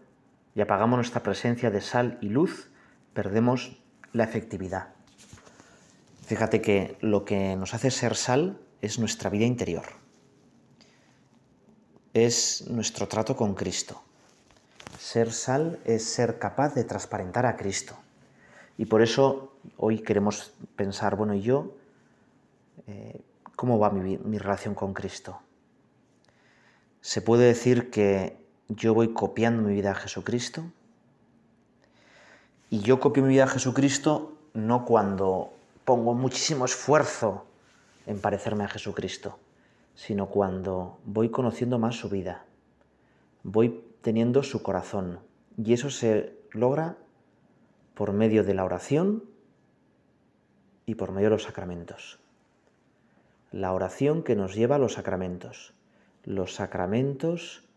y 0.54 0.62
apagamos 0.62 0.98
nuestra 0.98 1.24
presencia 1.24 1.72
de 1.72 1.82
sal 1.82 2.20
y 2.22 2.30
luz, 2.30 2.70
perdemos 3.16 3.82
la 4.14 4.24
efectividad. 4.24 4.90
Fíjate 6.28 6.62
que 6.62 6.96
lo 7.02 7.26
que 7.26 7.56
nos 7.56 7.74
hace 7.74 7.90
ser 7.90 8.16
sal 8.16 8.60
es 8.84 9.00
nuestra 9.00 9.32
vida 9.32 9.46
interior, 9.46 9.86
es 12.14 12.68
nuestro 12.70 13.08
trato 13.08 13.36
con 13.36 13.56
Cristo. 13.56 14.00
Ser 15.00 15.32
sal 15.32 15.80
es 15.86 16.06
ser 16.06 16.38
capaz 16.38 16.76
de 16.76 16.84
transparentar 16.84 17.48
a 17.48 17.58
Cristo. 17.58 17.98
Y 18.78 18.86
por 18.86 19.02
eso 19.02 19.58
hoy 19.78 20.04
queremos 20.04 20.54
pensar, 20.76 21.16
bueno, 21.16 21.34
¿y 21.34 21.42
yo 21.42 21.76
eh, 22.86 23.20
cómo 23.56 23.80
va 23.80 23.90
mi, 23.90 24.20
mi 24.20 24.38
relación 24.38 24.76
con 24.76 24.94
Cristo? 24.94 25.42
Se 27.02 27.24
puede 27.24 27.46
decir 27.46 27.90
que 27.90 28.48
yo 28.70 28.94
voy 28.94 29.14
copiando 29.14 29.64
mi 29.64 29.74
vida 29.74 29.92
a 29.92 29.96
Jesucristo. 29.96 30.64
Y 32.70 32.80
yo 32.80 33.00
copio 33.00 33.24
mi 33.24 33.30
vida 33.30 33.46
a 33.46 33.48
Jesucristo 33.48 34.38
no 34.54 34.86
cuando 34.86 35.54
pongo 35.86 36.14
muchísimo 36.14 36.66
esfuerzo 36.66 37.46
en 38.06 38.22
parecerme 38.22 38.64
a 38.64 38.68
Jesucristo, 38.68 39.40
sino 39.96 40.28
cuando 40.28 41.00
voy 41.04 41.30
conociendo 41.30 41.80
más 41.80 41.96
su 41.96 42.10
vida, 42.10 42.46
voy 43.44 43.84
teniendo 44.02 44.44
su 44.44 44.62
corazón. 44.62 45.20
Y 45.58 45.74
eso 45.74 45.90
se 45.90 46.38
logra 46.52 46.96
por 47.96 48.14
medio 48.14 48.44
de 48.44 48.54
la 48.54 48.66
oración 48.66 49.24
y 50.86 50.96
por 50.96 51.12
medio 51.12 51.28
de 51.28 51.36
los 51.36 51.44
sacramentos. 51.44 52.20
La 53.52 53.74
oración 53.74 54.22
que 54.22 54.36
nos 54.36 54.54
lleva 54.54 54.76
a 54.76 54.80
los 54.80 54.94
sacramentos. 54.94 55.74
Los 56.24 56.54
sacramentos 56.54 57.69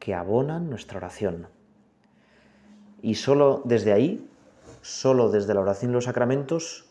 que 0.00 0.14
abonan 0.14 0.68
nuestra 0.68 0.96
oración. 0.96 1.46
Y 3.02 3.14
solo 3.14 3.62
desde 3.64 3.92
ahí, 3.92 4.28
solo 4.82 5.30
desde 5.30 5.54
la 5.54 5.60
oración 5.60 5.92
y 5.92 5.94
los 5.94 6.06
sacramentos, 6.06 6.86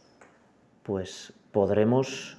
pues 0.83 1.33
podremos 1.51 2.37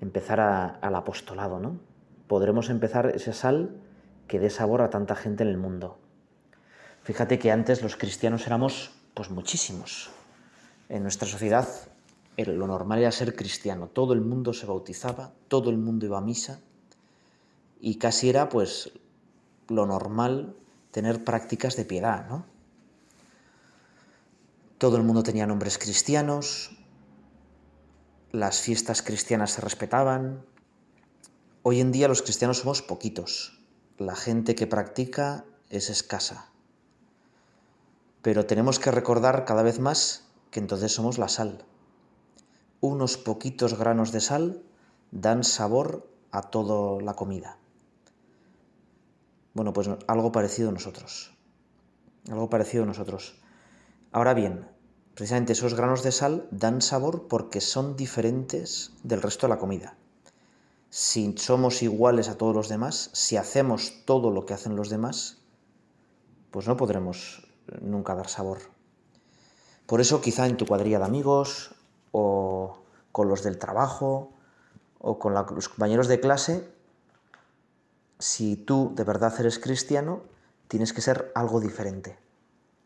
empezar 0.00 0.38
al 0.38 0.94
apostolado, 0.94 1.58
¿no? 1.58 1.80
Podremos 2.28 2.68
empezar 2.68 3.06
ese 3.14 3.32
sal 3.32 3.74
que 4.28 4.38
dé 4.38 4.50
sabor 4.50 4.82
a 4.82 4.90
tanta 4.90 5.16
gente 5.16 5.42
en 5.42 5.48
el 5.48 5.56
mundo. 5.56 5.98
Fíjate 7.02 7.38
que 7.38 7.50
antes 7.50 7.82
los 7.82 7.96
cristianos 7.96 8.46
éramos 8.46 8.92
pues 9.14 9.30
muchísimos. 9.30 10.10
En 10.88 11.02
nuestra 11.02 11.26
sociedad 11.26 11.66
lo 12.36 12.66
normal 12.66 12.98
era 12.98 13.12
ser 13.12 13.34
cristiano. 13.34 13.88
Todo 13.88 14.12
el 14.12 14.20
mundo 14.20 14.52
se 14.52 14.66
bautizaba, 14.66 15.32
todo 15.48 15.70
el 15.70 15.78
mundo 15.78 16.04
iba 16.04 16.18
a 16.18 16.20
misa 16.20 16.60
y 17.80 17.96
casi 17.96 18.28
era 18.28 18.48
pues 18.48 18.92
lo 19.68 19.86
normal 19.86 20.56
tener 20.90 21.24
prácticas 21.24 21.76
de 21.76 21.84
piedad, 21.84 22.26
¿no? 22.28 22.46
Todo 24.78 24.96
el 24.96 25.02
mundo 25.02 25.22
tenía 25.22 25.46
nombres 25.46 25.78
cristianos, 25.78 26.76
las 28.30 28.60
fiestas 28.60 29.02
cristianas 29.02 29.52
se 29.52 29.62
respetaban. 29.62 30.44
Hoy 31.62 31.80
en 31.80 31.92
día 31.92 32.08
los 32.08 32.22
cristianos 32.22 32.58
somos 32.58 32.82
poquitos, 32.82 33.60
la 33.98 34.14
gente 34.14 34.54
que 34.54 34.66
practica 34.66 35.44
es 35.70 35.88
escasa. 35.88 36.50
Pero 38.22 38.44
tenemos 38.46 38.78
que 38.78 38.90
recordar 38.90 39.44
cada 39.44 39.62
vez 39.62 39.78
más 39.80 40.28
que 40.50 40.60
entonces 40.60 40.92
somos 40.92 41.16
la 41.18 41.28
sal. 41.28 41.64
Unos 42.80 43.16
poquitos 43.16 43.78
granos 43.78 44.12
de 44.12 44.20
sal 44.20 44.62
dan 45.10 45.44
sabor 45.44 46.10
a 46.30 46.42
toda 46.42 47.00
la 47.02 47.14
comida. 47.14 47.58
Bueno, 49.56 49.72
pues 49.72 49.88
algo 50.06 50.32
parecido 50.32 50.68
a 50.68 50.72
nosotros. 50.72 51.32
Algo 52.30 52.50
parecido 52.50 52.82
a 52.82 52.86
nosotros. 52.86 53.40
Ahora 54.12 54.34
bien, 54.34 54.68
precisamente 55.14 55.54
esos 55.54 55.72
granos 55.72 56.02
de 56.02 56.12
sal 56.12 56.46
dan 56.50 56.82
sabor 56.82 57.26
porque 57.26 57.62
son 57.62 57.96
diferentes 57.96 58.92
del 59.02 59.22
resto 59.22 59.46
de 59.46 59.54
la 59.54 59.58
comida. 59.58 59.96
Si 60.90 61.34
somos 61.38 61.82
iguales 61.82 62.28
a 62.28 62.36
todos 62.36 62.54
los 62.54 62.68
demás, 62.68 63.08
si 63.14 63.38
hacemos 63.38 64.04
todo 64.04 64.30
lo 64.30 64.44
que 64.44 64.52
hacen 64.52 64.76
los 64.76 64.90
demás, 64.90 65.38
pues 66.50 66.68
no 66.68 66.76
podremos 66.76 67.48
nunca 67.80 68.14
dar 68.14 68.28
sabor. 68.28 68.58
Por 69.86 70.02
eso 70.02 70.20
quizá 70.20 70.46
en 70.46 70.58
tu 70.58 70.66
cuadrilla 70.66 70.98
de 70.98 71.06
amigos 71.06 71.74
o 72.12 72.82
con 73.10 73.30
los 73.30 73.42
del 73.42 73.58
trabajo 73.58 74.34
o 74.98 75.18
con 75.18 75.32
los 75.32 75.70
compañeros 75.70 76.08
de 76.08 76.20
clase, 76.20 76.75
si 78.18 78.56
tú 78.56 78.92
de 78.94 79.04
verdad 79.04 79.34
eres 79.38 79.58
cristiano, 79.58 80.22
tienes 80.68 80.92
que 80.92 81.00
ser 81.00 81.32
algo 81.34 81.60
diferente. 81.60 82.18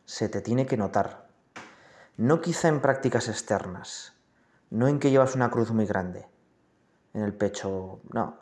Se 0.05 0.29
te 0.29 0.41
tiene 0.41 0.67
que 0.67 0.77
notar. 0.77 1.29
No 2.17 2.41
quizá 2.41 2.69
en 2.69 2.81
prácticas 2.81 3.29
externas, 3.29 4.15
no 4.71 4.89
en 4.89 4.99
que 4.99 5.11
llevas 5.11 5.35
una 5.35 5.51
cruz 5.51 5.71
muy 5.71 5.87
grande 5.87 6.29
en 7.15 7.23
el 7.23 7.35
pecho, 7.35 8.01
no. 8.13 8.39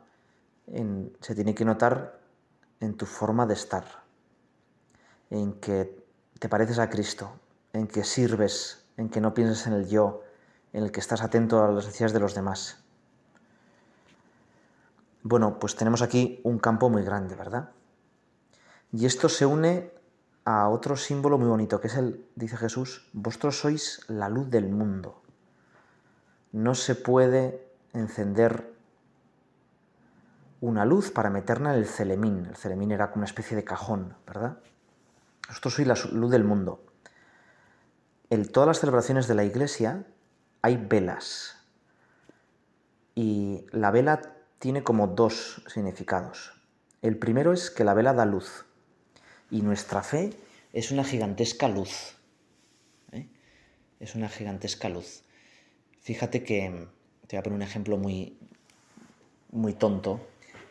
se 1.21 1.35
tiene 1.35 1.55
que 1.55 1.65
notar 1.65 2.21
en 2.81 2.95
tu 2.97 3.07
forma 3.07 3.47
de 3.47 3.55
estar, 3.55 3.85
en 5.31 5.55
que 5.55 6.05
te 6.39 6.49
pareces 6.49 6.79
a 6.79 6.91
Cristo, 6.91 7.33
en 7.73 7.87
que 7.87 8.05
sirves, 8.05 8.87
en 8.97 9.09
que 9.09 9.21
no 9.21 9.35
piensas 9.35 9.67
en 9.67 9.73
el 9.73 9.89
yo, 9.89 10.23
en 10.73 10.85
el 10.85 10.93
que 10.93 11.01
estás 11.01 11.23
atento 11.23 11.65
a 11.65 11.69
las 11.69 11.87
necesidades 11.87 12.13
de 12.13 12.21
los 12.21 12.35
demás. 12.35 12.85
Bueno, 15.23 15.59
pues 15.59 15.77
tenemos 15.77 16.03
aquí 16.03 16.41
un 16.45 16.59
campo 16.59 16.89
muy 16.91 17.03
grande, 17.03 17.35
¿verdad? 17.35 17.71
Y 18.93 19.07
esto 19.07 19.29
se 19.29 19.45
une 19.47 19.93
a 20.45 20.69
otro 20.69 20.97
símbolo 20.97 21.37
muy 21.37 21.49
bonito, 21.49 21.81
que 21.81 21.89
es 21.89 21.97
el, 21.97 22.27
dice 22.35 22.57
Jesús, 22.57 23.09
vosotros 23.13 23.59
sois 23.59 24.01
la 24.09 24.29
luz 24.29 24.49
del 24.49 24.71
mundo. 24.71 25.23
No 26.53 26.75
se 26.75 26.95
puede 26.95 27.69
encender 27.93 28.73
una 30.61 30.85
luz 30.85 31.11
para 31.11 31.31
meterla 31.31 31.75
en 31.75 31.81
el 31.81 31.87
celemín. 31.87 32.47
El 32.47 32.57
celemín 32.57 32.93
era 32.93 33.11
como 33.11 33.21
una 33.21 33.27
especie 33.27 33.57
de 33.57 33.65
cajón, 33.65 34.17
¿verdad? 34.27 34.59
Vosotros 35.49 35.75
sois 35.75 35.89
la 35.89 35.95
luz 36.13 36.31
del 36.31 36.45
mundo. 36.45 36.83
En 38.31 38.51
todas 38.51 38.67
las 38.67 38.81
celebraciones 38.81 39.29
de 39.29 39.35
la 39.35 39.45
iglesia 39.45 40.07
hay 40.63 40.77
velas. 40.77 41.57
Y 43.15 43.67
la 43.73 43.91
vela 43.91 44.21
tiene 44.59 44.83
como 44.83 45.07
dos 45.07 45.63
significados. 45.67 46.53
El 47.03 47.17
primero 47.19 47.53
es 47.53 47.71
que 47.71 47.85
la 47.85 47.95
vela 47.95 48.13
da 48.13 48.27
luz. 48.27 48.67
Y 49.51 49.63
nuestra 49.63 50.03
fe 50.03 50.31
es 50.73 50.91
una 50.91 51.05
gigantesca 51.05 51.69
luz. 51.69 52.17
¿eh? 53.13 53.29
Es 54.01 54.15
una 54.15 54.29
gigantesca 54.29 54.89
luz. 54.89 55.23
Fíjate 56.01 56.43
que 56.43 56.89
te 57.27 57.37
voy 57.37 57.41
a 57.41 57.43
poner 57.43 57.57
un 57.57 57.63
ejemplo 57.63 57.97
muy, 57.97 58.39
muy 59.53 59.75
tonto. 59.75 60.21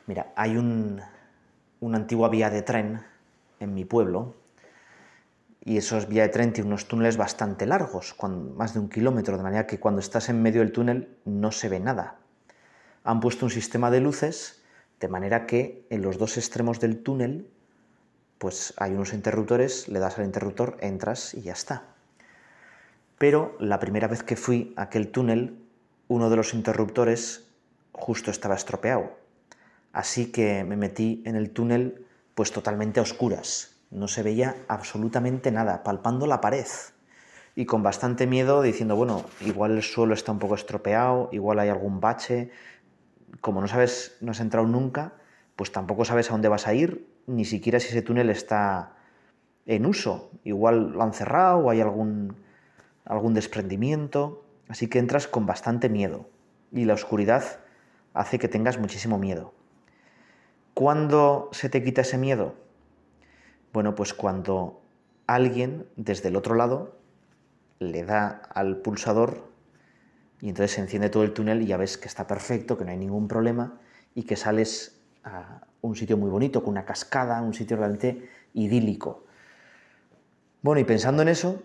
Mira, 0.05 0.33
hay 0.35 0.57
un, 0.57 1.01
una 1.79 1.97
antigua 1.97 2.29
vía 2.29 2.49
de 2.49 2.61
tren 2.61 3.01
en 3.59 3.73
mi 3.73 3.85
pueblo 3.85 4.35
y 5.63 5.77
esos 5.77 6.07
vía 6.07 6.23
de 6.23 6.29
tren 6.29 6.53
tienen 6.53 6.71
unos 6.71 6.87
túneles 6.87 7.17
bastante 7.17 7.65
largos, 7.65 8.15
más 8.55 8.73
de 8.73 8.79
un 8.79 8.89
kilómetro, 8.89 9.37
de 9.37 9.43
manera 9.43 9.67
que 9.67 9.79
cuando 9.79 9.99
estás 9.99 10.29
en 10.29 10.41
medio 10.41 10.61
del 10.61 10.71
túnel 10.71 11.17
no 11.25 11.51
se 11.51 11.67
ve 11.67 11.79
nada. 11.79 12.19
Han 13.07 13.21
puesto 13.21 13.45
un 13.45 13.51
sistema 13.51 13.89
de 13.89 14.01
luces 14.01 14.61
de 14.99 15.07
manera 15.07 15.47
que 15.47 15.87
en 15.89 16.01
los 16.01 16.17
dos 16.17 16.35
extremos 16.37 16.81
del 16.81 17.01
túnel 17.03 17.49
pues 18.37 18.73
hay 18.75 18.91
unos 18.91 19.13
interruptores, 19.13 19.87
le 19.87 19.99
das 19.99 20.19
al 20.19 20.25
interruptor, 20.25 20.75
entras 20.81 21.33
y 21.33 21.41
ya 21.41 21.53
está. 21.53 21.95
Pero 23.17 23.55
la 23.61 23.79
primera 23.79 24.09
vez 24.09 24.23
que 24.23 24.35
fui 24.35 24.73
a 24.75 24.83
aquel 24.83 25.07
túnel, 25.07 25.57
uno 26.09 26.29
de 26.29 26.35
los 26.35 26.53
interruptores 26.53 27.47
justo 27.93 28.29
estaba 28.29 28.55
estropeado. 28.55 29.17
Así 29.93 30.31
que 30.31 30.65
me 30.65 30.75
metí 30.75 31.23
en 31.25 31.37
el 31.37 31.51
túnel 31.51 32.05
pues 32.35 32.51
totalmente 32.51 32.99
a 32.99 33.03
oscuras 33.03 33.77
no 33.89 34.09
se 34.09 34.21
veía 34.21 34.55
absolutamente 34.67 35.49
nada, 35.49 35.83
palpando 35.83 36.27
la 36.27 36.41
pared 36.41 36.65
y 37.55 37.65
con 37.65 37.81
bastante 37.81 38.27
miedo 38.27 38.61
diciendo, 38.61 38.95
bueno, 38.95 39.25
igual 39.41 39.71
el 39.71 39.81
suelo 39.81 40.13
está 40.13 40.31
un 40.31 40.39
poco 40.39 40.55
estropeado, 40.55 41.29
igual 41.31 41.59
hay 41.59 41.69
algún 41.69 41.99
bache, 41.99 42.51
como 43.41 43.61
no 43.61 43.67
sabes, 43.67 44.17
no 44.21 44.31
has 44.31 44.39
entrado 44.39 44.67
nunca, 44.67 45.13
pues 45.55 45.71
tampoco 45.71 46.05
sabes 46.05 46.29
a 46.29 46.33
dónde 46.33 46.49
vas 46.49 46.67
a 46.67 46.73
ir, 46.73 47.07
ni 47.25 47.45
siquiera 47.45 47.79
si 47.79 47.89
ese 47.89 48.01
túnel 48.01 48.29
está 48.29 48.95
en 49.65 49.85
uso, 49.85 50.31
igual 50.43 50.91
lo 50.91 51.03
han 51.03 51.13
cerrado 51.13 51.59
o 51.59 51.69
hay 51.69 51.81
algún, 51.81 52.35
algún 53.05 53.33
desprendimiento, 53.33 54.45
así 54.67 54.87
que 54.87 54.99
entras 54.99 55.27
con 55.27 55.45
bastante 55.45 55.89
miedo 55.89 56.29
y 56.71 56.85
la 56.85 56.93
oscuridad 56.93 57.43
hace 58.13 58.39
que 58.39 58.47
tengas 58.47 58.79
muchísimo 58.79 59.17
miedo. 59.17 59.53
¿Cuándo 60.73 61.49
se 61.51 61.69
te 61.69 61.83
quita 61.83 62.01
ese 62.01 62.17
miedo? 62.17 62.55
Bueno, 63.73 63.95
pues 63.95 64.13
cuando 64.13 64.81
alguien 65.25 65.87
desde 65.95 66.29
el 66.29 66.35
otro 66.35 66.55
lado 66.55 66.97
le 67.79 68.03
da 68.03 68.27
al 68.53 68.77
pulsador 68.77 69.49
y 70.41 70.49
entonces 70.49 70.71
se 70.71 70.81
enciende 70.81 71.09
todo 71.09 71.23
el 71.23 71.33
túnel 71.33 71.61
y 71.61 71.67
ya 71.67 71.77
ves 71.77 71.97
que 71.97 72.07
está 72.07 72.27
perfecto, 72.27 72.77
que 72.77 72.85
no 72.85 72.91
hay 72.91 72.97
ningún 72.97 73.27
problema 73.27 73.79
y 74.13 74.23
que 74.23 74.35
sales 74.35 74.99
a 75.23 75.61
un 75.81 75.95
sitio 75.95 76.17
muy 76.17 76.29
bonito, 76.29 76.61
con 76.61 76.71
una 76.71 76.85
cascada, 76.85 77.41
un 77.41 77.53
sitio 77.53 77.77
realmente 77.77 78.29
idílico. 78.53 79.25
Bueno, 80.61 80.79
y 80.79 80.83
pensando 80.83 81.21
en 81.21 81.29
eso, 81.29 81.61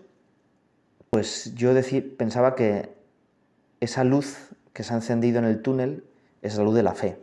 pues 1.09 1.53
yo 1.55 1.71
pensaba 2.17 2.55
que 2.55 2.95
esa 3.79 4.03
luz 4.03 4.49
que 4.73 4.83
se 4.83 4.93
ha 4.93 4.97
encendido 4.97 5.39
en 5.39 5.45
el 5.45 5.61
túnel 5.61 6.03
es 6.41 6.57
la 6.57 6.63
luz 6.63 6.75
de 6.75 6.83
la 6.83 6.93
fe. 6.93 7.19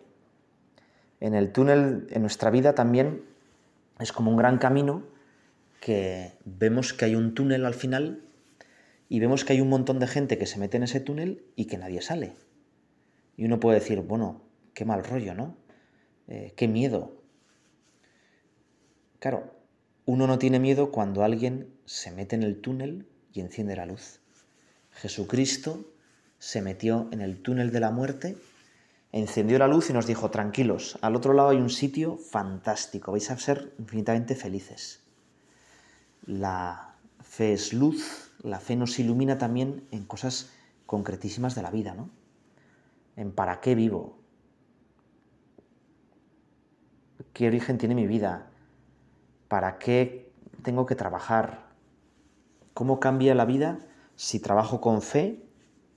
En 1.20 1.34
el 1.34 1.52
túnel, 1.52 2.06
en 2.10 2.22
nuestra 2.22 2.50
vida 2.50 2.74
también 2.74 3.22
es 3.98 4.12
como 4.12 4.30
un 4.30 4.36
gran 4.36 4.58
camino 4.58 5.02
que 5.80 6.32
vemos 6.44 6.92
que 6.92 7.06
hay 7.06 7.14
un 7.14 7.34
túnel 7.34 7.66
al 7.66 7.74
final 7.74 8.22
y 9.10 9.20
vemos 9.20 9.44
que 9.44 9.52
hay 9.52 9.60
un 9.60 9.68
montón 9.68 9.98
de 9.98 10.06
gente 10.06 10.38
que 10.38 10.46
se 10.46 10.58
mete 10.58 10.78
en 10.78 10.84
ese 10.84 11.00
túnel 11.00 11.44
y 11.54 11.66
que 11.66 11.76
nadie 11.76 12.00
sale. 12.00 12.32
Y 13.36 13.44
uno 13.44 13.60
puede 13.60 13.80
decir, 13.80 14.00
bueno, 14.00 14.40
qué 14.72 14.86
mal 14.86 15.04
rollo, 15.04 15.34
¿no? 15.34 15.58
Eh, 16.28 16.54
qué 16.56 16.66
miedo. 16.66 17.20
Claro, 19.18 19.52
uno 20.06 20.26
no 20.26 20.38
tiene 20.38 20.58
miedo 20.58 20.90
cuando 20.90 21.22
alguien 21.22 21.74
se 21.84 22.10
mete 22.10 22.36
en 22.36 22.42
el 22.42 22.62
túnel 22.62 23.06
y 23.34 23.40
enciende 23.40 23.76
la 23.76 23.84
luz. 23.84 24.20
Jesucristo 24.92 25.92
se 26.38 26.62
metió 26.62 27.10
en 27.12 27.20
el 27.20 27.42
túnel 27.42 27.70
de 27.70 27.80
la 27.80 27.90
muerte 27.90 28.38
encendió 29.12 29.58
la 29.58 29.66
luz 29.66 29.90
y 29.90 29.92
nos 29.92 30.06
dijo, 30.06 30.30
tranquilos, 30.30 30.98
al 31.02 31.16
otro 31.16 31.32
lado 31.32 31.50
hay 31.50 31.58
un 31.58 31.70
sitio 31.70 32.16
fantástico, 32.16 33.12
vais 33.12 33.30
a 33.30 33.38
ser 33.38 33.72
infinitamente 33.78 34.34
felices. 34.34 35.02
La 36.26 36.89
es 37.40 37.72
luz, 37.72 38.32
la 38.42 38.60
fe 38.60 38.76
nos 38.76 38.98
ilumina 38.98 39.38
también 39.38 39.86
en 39.90 40.04
cosas 40.04 40.50
concretísimas 40.86 41.54
de 41.54 41.62
la 41.62 41.70
vida, 41.70 41.94
¿no? 41.94 42.10
En 43.16 43.32
para 43.32 43.60
qué 43.60 43.74
vivo, 43.74 44.18
qué 47.32 47.46
origen 47.46 47.78
tiene 47.78 47.94
mi 47.94 48.06
vida, 48.06 48.50
para 49.48 49.78
qué 49.78 50.32
tengo 50.62 50.86
que 50.86 50.94
trabajar, 50.94 51.70
cómo 52.74 53.00
cambia 53.00 53.34
la 53.34 53.44
vida 53.44 53.78
si 54.16 54.40
trabajo 54.40 54.80
con 54.80 55.02
fe 55.02 55.42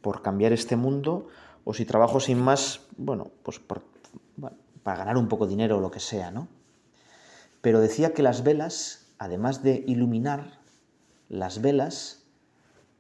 por 0.02 0.22
cambiar 0.22 0.54
este 0.54 0.76
mundo 0.76 1.28
o 1.64 1.74
si 1.74 1.86
trabajo 1.86 2.20
sin 2.20 2.40
más, 2.40 2.88
bueno, 2.98 3.32
pues 3.44 3.60
para 3.60 4.98
ganar 4.98 5.18
un 5.18 5.28
poco 5.28 5.46
de 5.46 5.52
dinero 5.52 5.78
o 5.78 5.82
lo 5.82 5.92
que 5.92 6.00
sea, 6.00 6.32
¿no? 6.32 6.48
Pero 7.62 7.80
decía 7.80 8.14
que 8.14 8.24
las 8.24 8.44
velas, 8.44 9.14
además 9.18 9.64
de 9.64 9.84
iluminar, 9.88 10.63
las 11.34 11.62
velas, 11.62 12.24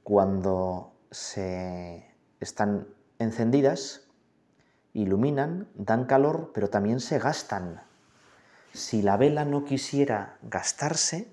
cuando 0.02 0.92
se 1.12 2.10
están 2.40 2.88
encendidas, 3.20 4.08
iluminan, 4.94 5.68
dan 5.76 6.06
calor, 6.06 6.50
pero 6.52 6.72
también 6.72 7.00
se 7.00 7.20
gastan. 7.20 7.84
Si 8.74 9.04
la 9.04 9.18
vela 9.18 9.46
no 9.46 9.66
quisiera 9.66 10.38
gastarse, 10.42 11.32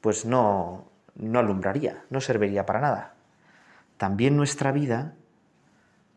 pues 0.00 0.24
no, 0.24 0.84
no 1.16 1.40
alumbraría, 1.40 2.04
no 2.10 2.20
serviría 2.20 2.64
para 2.64 2.80
nada. 2.80 3.14
También 3.96 4.36
nuestra 4.36 4.70
vida 4.70 5.14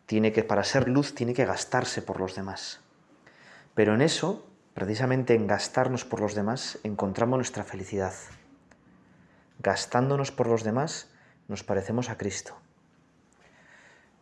tiene 0.05 0.31
que, 0.31 0.43
para 0.43 0.63
ser 0.63 0.87
luz, 0.87 1.15
tiene 1.15 1.33
que 1.33 1.45
gastarse 1.45 2.03
por 2.03 2.19
los 2.19 2.35
demás. 2.35 2.81
Pero 3.73 3.95
en 3.95 4.01
eso, 4.01 4.45
precisamente 4.75 5.33
en 5.33 5.47
gastarnos 5.47 6.05
por 6.05 6.21
los 6.21 6.35
demás, 6.35 6.77
encontramos 6.83 7.37
nuestra 7.37 7.63
felicidad. 7.63 8.13
Gastándonos 9.59 10.31
por 10.31 10.47
los 10.47 10.63
demás, 10.63 11.09
nos 11.47 11.63
parecemos 11.63 12.09
a 12.09 12.17
Cristo. 12.17 12.55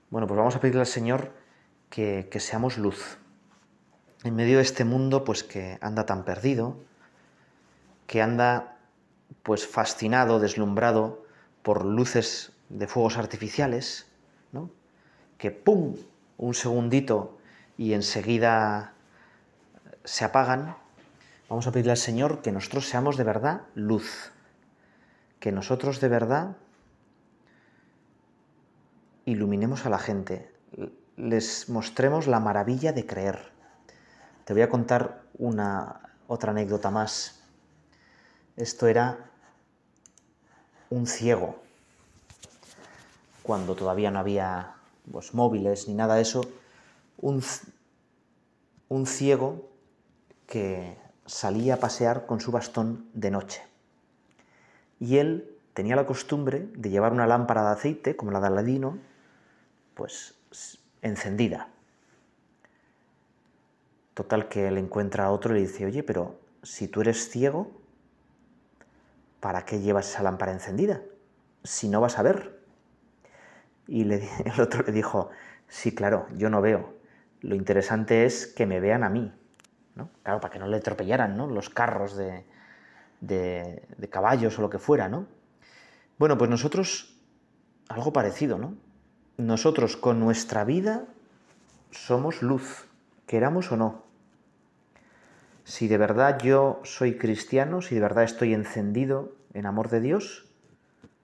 Bueno, 0.09 0.27
pues 0.27 0.37
vamos 0.37 0.55
a 0.55 0.59
pedirle 0.59 0.81
al 0.81 0.87
Señor 0.87 1.31
que, 1.89 2.27
que 2.31 2.39
seamos 2.39 2.77
luz, 2.77 3.17
en 4.23 4.35
medio 4.35 4.57
de 4.57 4.63
este 4.63 4.85
mundo 4.85 5.23
pues 5.23 5.43
que 5.43 5.77
anda 5.81 6.05
tan 6.05 6.25
perdido, 6.25 6.77
que 8.07 8.21
anda 8.21 8.77
pues 9.43 9.65
fascinado, 9.67 10.39
deslumbrado 10.39 11.25
por 11.63 11.85
luces 11.85 12.51
de 12.69 12.87
fuegos 12.87 13.17
artificiales, 13.17 14.07
¿no? 14.51 14.69
que 15.37 15.51
¡pum! 15.51 15.95
un 16.37 16.53
segundito 16.53 17.37
y 17.77 17.93
enseguida 17.93 18.93
se 20.03 20.25
apagan, 20.25 20.75
vamos 21.49 21.67
a 21.67 21.71
pedirle 21.71 21.91
al 21.91 21.97
Señor 21.97 22.41
que 22.41 22.51
nosotros 22.51 22.87
seamos 22.87 23.17
de 23.17 23.23
verdad 23.23 23.61
luz, 23.75 24.31
que 25.41 25.51
nosotros 25.51 25.99
de 25.99 26.07
verdad 26.07 26.55
iluminemos 29.25 29.87
a 29.87 29.89
la 29.89 29.97
gente, 29.97 30.53
les 31.17 31.67
mostremos 31.67 32.27
la 32.27 32.39
maravilla 32.39 32.93
de 32.93 33.07
creer. 33.07 33.51
Te 34.45 34.53
voy 34.53 34.61
a 34.61 34.69
contar 34.69 35.23
una 35.39 35.99
otra 36.27 36.51
anécdota 36.51 36.91
más. 36.91 37.41
Esto 38.55 38.85
era 38.85 39.31
un 40.91 41.07
ciego, 41.07 41.59
cuando 43.41 43.75
todavía 43.75 44.11
no 44.11 44.19
había 44.19 44.75
pues, 45.11 45.33
móviles 45.33 45.87
ni 45.87 45.95
nada 45.95 46.15
de 46.15 46.21
eso, 46.21 46.41
un, 47.17 47.43
un 48.89 49.07
ciego 49.07 49.71
que 50.45 50.99
salía 51.25 51.75
a 51.75 51.77
pasear 51.77 52.27
con 52.27 52.39
su 52.39 52.51
bastón 52.51 53.09
de 53.15 53.31
noche. 53.31 53.70
Y 55.01 55.17
él 55.17 55.57
tenía 55.73 55.95
la 55.95 56.05
costumbre 56.05 56.69
de 56.75 56.91
llevar 56.91 57.11
una 57.11 57.25
lámpara 57.25 57.63
de 57.63 57.71
aceite, 57.71 58.15
como 58.15 58.31
la 58.31 58.39
de 58.39 58.47
Aladino, 58.47 58.99
pues 59.95 60.35
encendida. 61.01 61.69
Total 64.13 64.47
que 64.47 64.67
él 64.67 64.77
encuentra 64.77 65.25
a 65.25 65.31
otro 65.31 65.53
y 65.53 65.55
le 65.55 65.67
dice, 65.67 65.87
oye, 65.87 66.03
pero 66.03 66.39
si 66.61 66.87
tú 66.87 67.01
eres 67.01 67.31
ciego, 67.31 67.71
¿para 69.39 69.65
qué 69.65 69.79
llevas 69.79 70.07
esa 70.07 70.21
lámpara 70.21 70.51
encendida? 70.51 71.01
Si 71.63 71.89
no 71.89 71.99
vas 71.99 72.19
a 72.19 72.21
ver. 72.21 72.59
Y 73.87 74.03
el 74.13 74.61
otro 74.61 74.83
le 74.83 74.91
dijo, 74.91 75.31
sí, 75.67 75.95
claro, 75.95 76.27
yo 76.37 76.51
no 76.51 76.61
veo. 76.61 76.93
Lo 77.41 77.55
interesante 77.55 78.25
es 78.25 78.45
que 78.45 78.67
me 78.67 78.79
vean 78.79 79.03
a 79.03 79.09
mí. 79.09 79.33
¿no? 79.95 80.11
Claro, 80.21 80.39
para 80.39 80.53
que 80.53 80.59
no 80.59 80.67
le 80.67 80.77
atropellaran 80.77 81.35
¿no? 81.35 81.47
los 81.47 81.71
carros 81.71 82.15
de, 82.15 82.45
de, 83.21 84.09
caballos 84.09 84.57
o 84.59 84.61
lo 84.61 84.69
que 84.69 84.79
fuera, 84.79 85.07
¿no? 85.07 85.27
Bueno, 86.17 86.37
pues 86.37 86.49
nosotros 86.49 87.15
algo 87.87 88.11
parecido, 88.11 88.57
¿no? 88.57 88.75
Nosotros 89.37 89.95
con 89.95 90.19
nuestra 90.19 90.65
vida 90.65 91.05
somos 91.91 92.41
luz, 92.41 92.85
queramos 93.27 93.71
o 93.71 93.77
no. 93.77 94.03
Si 95.63 95.87
de 95.87 95.97
verdad 95.97 96.39
yo 96.39 96.81
soy 96.83 97.17
cristiano, 97.17 97.81
si 97.81 97.95
de 97.95 98.01
verdad 98.01 98.23
estoy 98.23 98.53
encendido 98.53 99.33
en 99.53 99.65
amor 99.65 99.89
de 99.89 100.01
Dios, 100.01 100.45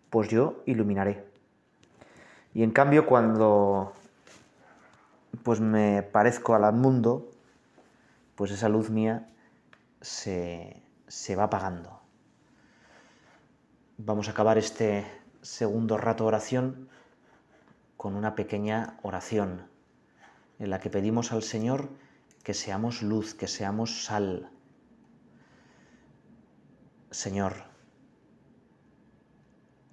pues 0.09 0.29
yo 0.29 0.63
iluminaré. 0.65 1.25
Y 2.53 2.63
en 2.63 2.71
cambio 2.71 3.05
cuando 3.05 3.93
pues 5.43 5.59
me 5.59 6.03
parezco 6.03 6.55
al 6.55 6.73
mundo, 6.73 7.29
pues 8.35 8.51
esa 8.51 8.69
luz 8.69 8.89
mía 8.89 9.27
se, 10.01 10.81
se 11.07 11.35
va 11.35 11.43
apagando. 11.43 12.01
Vamos 13.97 14.27
a 14.27 14.31
acabar 14.31 14.57
este 14.57 15.05
segundo 15.41 15.97
rato 15.97 16.23
de 16.23 16.27
oración 16.27 16.89
con 17.95 18.15
una 18.15 18.35
pequeña 18.35 18.99
oración 19.01 19.69
en 20.59 20.69
la 20.69 20.79
que 20.79 20.89
pedimos 20.89 21.31
al 21.31 21.43
Señor 21.43 21.89
que 22.43 22.53
seamos 22.53 23.01
luz, 23.01 23.33
que 23.33 23.47
seamos 23.47 24.05
sal. 24.05 24.49
Señor, 27.11 27.65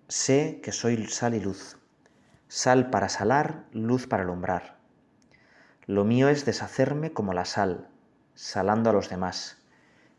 sé 0.09 0.61
que 0.63 0.71
soy 0.71 1.07
sal 1.07 1.35
y 1.35 1.41
luz, 1.41 1.79
sal 2.49 2.91
para 2.91 3.09
salar, 3.09 3.65
luz 3.73 4.07
para 4.07 4.23
alumbrar. 4.23 4.79
Lo 5.87 6.05
mío 6.05 6.29
es 6.29 6.45
deshacerme 6.45 7.13
como 7.13 7.35
la 7.35 7.45
sal, 7.45 7.89
salando 8.35 8.91
a 8.91 8.93
los 8.93 9.09
demás, 9.09 9.64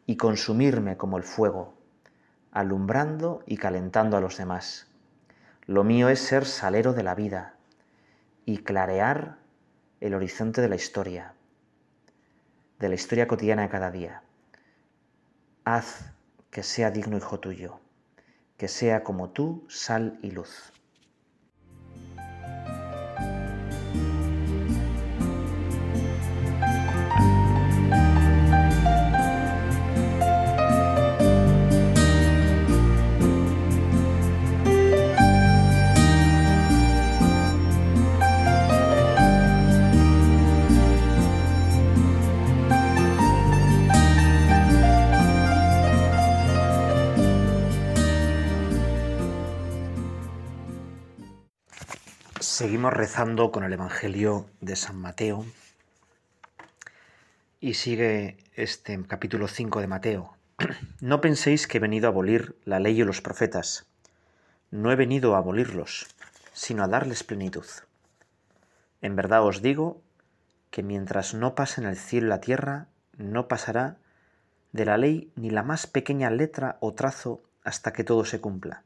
y 0.06 0.18
consumirme 0.18 0.98
como 0.98 1.18
el 1.18 1.24
fuego, 1.24 1.74
alumbrando 2.52 3.44
y 3.46 3.58
calentando 3.58 4.18
a 4.18 4.22
los 4.22 4.38
demás. 4.38 4.88
Lo 5.66 5.84
mío 5.84 6.10
es 6.10 6.20
ser 6.20 6.46
salero 6.46 6.94
de 6.94 7.04
la 7.04 7.16
vida, 7.16 7.56
y 8.46 8.60
clarear 8.60 9.38
el 10.00 10.14
horizonte 10.14 10.62
de 10.62 10.70
la 10.70 10.76
historia, 10.76 11.34
de 12.80 12.90
la 12.90 12.96
historia 12.96 13.28
cotidiana 13.28 13.64
de 13.64 13.70
cada 13.70 13.90
día. 13.90 14.22
Haz 15.64 16.14
que 16.52 16.62
sea 16.62 16.92
digno 16.92 17.18
hijo 17.18 17.40
tuyo, 17.40 17.80
que 18.58 18.68
sea 18.68 19.04
como 19.04 19.32
tú, 19.32 19.66
sal 19.68 20.20
y 20.22 20.32
luz. 20.32 20.72
Seguimos 52.42 52.92
rezando 52.92 53.50
con 53.50 53.64
el 53.64 53.72
Evangelio 53.72 54.50
de 54.60 54.76
San 54.76 54.98
Mateo 54.98 55.46
y 57.62 57.76
sigue 57.76 58.38
este 58.56 59.02
capítulo 59.08 59.48
5 59.48 59.80
de 59.80 59.88
Mateo. 59.88 60.36
No 61.00 61.22
penséis 61.22 61.66
que 61.66 61.78
he 61.78 61.82
venido 61.82 62.08
a 62.08 62.12
abolir 62.12 62.58
la 62.66 62.82
ley 62.82 63.00
y 63.00 63.06
los 63.06 63.22
profetas. 63.22 63.86
No 64.70 64.92
he 64.92 64.98
venido 64.98 65.34
a 65.34 65.38
abolirlos, 65.38 66.08
sino 66.52 66.84
a 66.84 66.90
darles 66.90 67.24
plenitud. 67.24 67.66
En 69.02 69.16
verdad 69.16 69.46
os 69.46 69.62
digo 69.62 70.02
que 70.72 70.84
mientras 70.84 71.34
no 71.34 71.56
pasen 71.56 71.86
el 71.86 71.96
cielo 71.96 72.28
y 72.28 72.30
la 72.32 72.42
tierra, 72.42 72.88
no 73.18 73.48
pasará 73.48 73.98
de 74.74 74.84
la 74.84 74.98
ley 74.98 75.32
ni 75.36 75.52
la 75.52 75.64
más 75.64 75.88
pequeña 75.88 76.30
letra 76.32 76.78
o 76.82 76.94
trazo 76.94 77.42
hasta 77.64 77.94
que 77.94 78.04
todo 78.04 78.26
se 78.26 78.42
cumpla. 78.42 78.84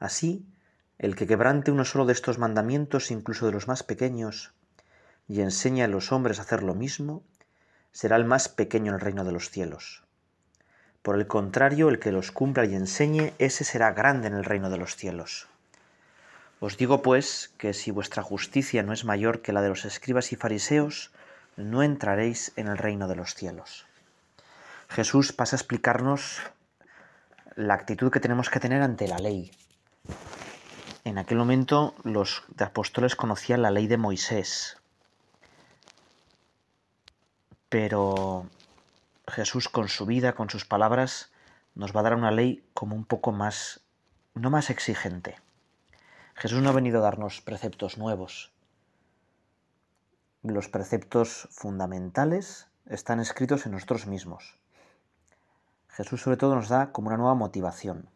Así, 0.00 0.44
el 0.98 1.14
que 1.14 1.26
quebrante 1.26 1.70
uno 1.70 1.84
solo 1.84 2.06
de 2.06 2.12
estos 2.12 2.38
mandamientos, 2.38 3.10
incluso 3.10 3.46
de 3.46 3.52
los 3.52 3.68
más 3.68 3.82
pequeños, 3.82 4.52
y 5.28 5.40
enseña 5.40 5.84
a 5.84 5.88
los 5.88 6.12
hombres 6.12 6.38
a 6.38 6.42
hacer 6.42 6.62
lo 6.62 6.74
mismo, 6.74 7.22
será 7.92 8.16
el 8.16 8.24
más 8.24 8.48
pequeño 8.48 8.90
en 8.90 8.94
el 8.94 9.00
reino 9.00 9.24
de 9.24 9.32
los 9.32 9.50
cielos. 9.50 10.04
Por 11.02 11.16
el 11.16 11.26
contrario, 11.26 11.88
el 11.88 11.98
que 11.98 12.12
los 12.12 12.32
cumpla 12.32 12.64
y 12.64 12.74
enseñe, 12.74 13.32
ese 13.38 13.64
será 13.64 13.92
grande 13.92 14.28
en 14.28 14.34
el 14.34 14.44
reino 14.44 14.70
de 14.70 14.78
los 14.78 14.96
cielos. 14.96 15.48
Os 16.58 16.76
digo 16.76 17.02
pues 17.02 17.52
que 17.58 17.74
si 17.74 17.90
vuestra 17.90 18.22
justicia 18.22 18.82
no 18.82 18.92
es 18.92 19.04
mayor 19.04 19.42
que 19.42 19.52
la 19.52 19.62
de 19.62 19.68
los 19.68 19.84
escribas 19.84 20.32
y 20.32 20.36
fariseos, 20.36 21.12
no 21.56 21.82
entraréis 21.82 22.52
en 22.56 22.68
el 22.68 22.78
reino 22.78 23.08
de 23.08 23.16
los 23.16 23.34
cielos. 23.34 23.86
Jesús 24.88 25.32
pasa 25.32 25.56
a 25.56 25.58
explicarnos 25.58 26.40
la 27.54 27.74
actitud 27.74 28.10
que 28.10 28.20
tenemos 28.20 28.50
que 28.50 28.60
tener 28.60 28.82
ante 28.82 29.08
la 29.08 29.18
ley, 29.18 29.50
en 31.06 31.18
aquel 31.18 31.38
momento 31.38 31.94
los 32.02 32.42
apóstoles 32.58 33.14
conocían 33.14 33.62
la 33.62 33.70
ley 33.70 33.86
de 33.86 33.96
Moisés, 33.96 34.76
pero 37.68 38.46
Jesús 39.28 39.68
con 39.68 39.88
su 39.88 40.04
vida, 40.04 40.32
con 40.32 40.50
sus 40.50 40.64
palabras, 40.64 41.30
nos 41.76 41.94
va 41.94 42.00
a 42.00 42.02
dar 42.02 42.16
una 42.16 42.32
ley 42.32 42.68
como 42.74 42.96
un 42.96 43.04
poco 43.04 43.30
más, 43.30 43.82
no 44.34 44.50
más 44.50 44.68
exigente. 44.68 45.36
Jesús 46.34 46.60
no 46.60 46.70
ha 46.70 46.72
venido 46.72 46.98
a 46.98 47.02
darnos 47.02 47.40
preceptos 47.40 47.98
nuevos. 47.98 48.52
Los 50.42 50.66
preceptos 50.66 51.46
fundamentales 51.52 52.66
están 52.86 53.20
escritos 53.20 53.64
en 53.64 53.72
nosotros 53.72 54.08
mismos. 54.08 54.58
Jesús 55.86 56.22
sobre 56.22 56.36
todo 56.36 56.56
nos 56.56 56.68
da 56.68 56.90
como 56.90 57.06
una 57.08 57.16
nueva 57.16 57.34
motivación. 57.36 58.08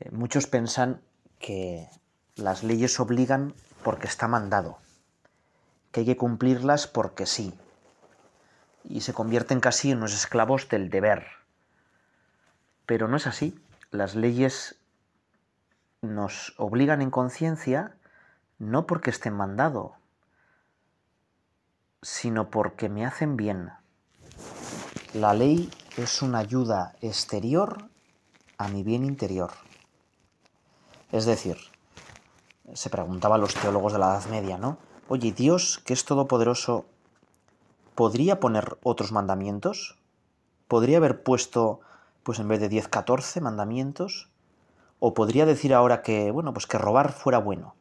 Eh, 0.00 0.10
muchos 0.12 0.46
piensan 0.46 1.02
que 1.38 1.88
las 2.34 2.62
leyes 2.62 2.98
obligan 3.00 3.54
porque 3.82 4.06
está 4.06 4.28
mandado, 4.28 4.78
que 5.92 6.00
hay 6.00 6.06
que 6.06 6.16
cumplirlas 6.16 6.86
porque 6.86 7.26
sí, 7.26 7.54
y 8.88 9.00
se 9.00 9.12
convierten 9.12 9.60
casi 9.60 9.90
en 9.90 9.98
unos 9.98 10.14
esclavos 10.14 10.68
del 10.68 10.90
deber. 10.90 11.26
Pero 12.86 13.08
no 13.08 13.16
es 13.16 13.26
así. 13.26 13.58
Las 13.90 14.14
leyes 14.14 14.76
nos 16.02 16.54
obligan 16.56 17.02
en 17.02 17.10
conciencia 17.10 17.96
no 18.58 18.86
porque 18.86 19.10
estén 19.10 19.34
mandado, 19.34 19.96
sino 22.02 22.50
porque 22.50 22.88
me 22.88 23.04
hacen 23.04 23.36
bien. 23.36 23.70
La 25.14 25.34
ley 25.34 25.70
es 25.96 26.22
una 26.22 26.38
ayuda 26.38 26.94
exterior 27.00 27.88
a 28.58 28.68
mi 28.68 28.82
bien 28.82 29.04
interior. 29.04 29.50
Es 31.16 31.24
decir, 31.24 31.56
se 32.74 32.90
preguntaban 32.90 33.40
los 33.40 33.54
teólogos 33.54 33.94
de 33.94 33.98
la 33.98 34.08
Edad 34.08 34.26
Media, 34.26 34.58
¿no? 34.58 34.76
Oye, 35.08 35.32
Dios, 35.32 35.80
que 35.86 35.94
es 35.94 36.04
todopoderoso, 36.04 36.84
¿podría 37.94 38.38
poner 38.38 38.76
otros 38.82 39.12
mandamientos? 39.12 39.96
¿Podría 40.68 40.98
haber 40.98 41.22
puesto, 41.22 41.80
pues 42.22 42.38
en 42.38 42.48
vez 42.48 42.60
de 42.60 42.68
10, 42.68 42.88
14 42.88 43.40
mandamientos? 43.40 44.28
¿O 44.98 45.14
podría 45.14 45.46
decir 45.46 45.72
ahora 45.72 46.02
que, 46.02 46.30
bueno, 46.30 46.52
pues 46.52 46.66
que 46.66 46.76
robar 46.76 47.12
fuera 47.12 47.38
bueno? 47.38 47.74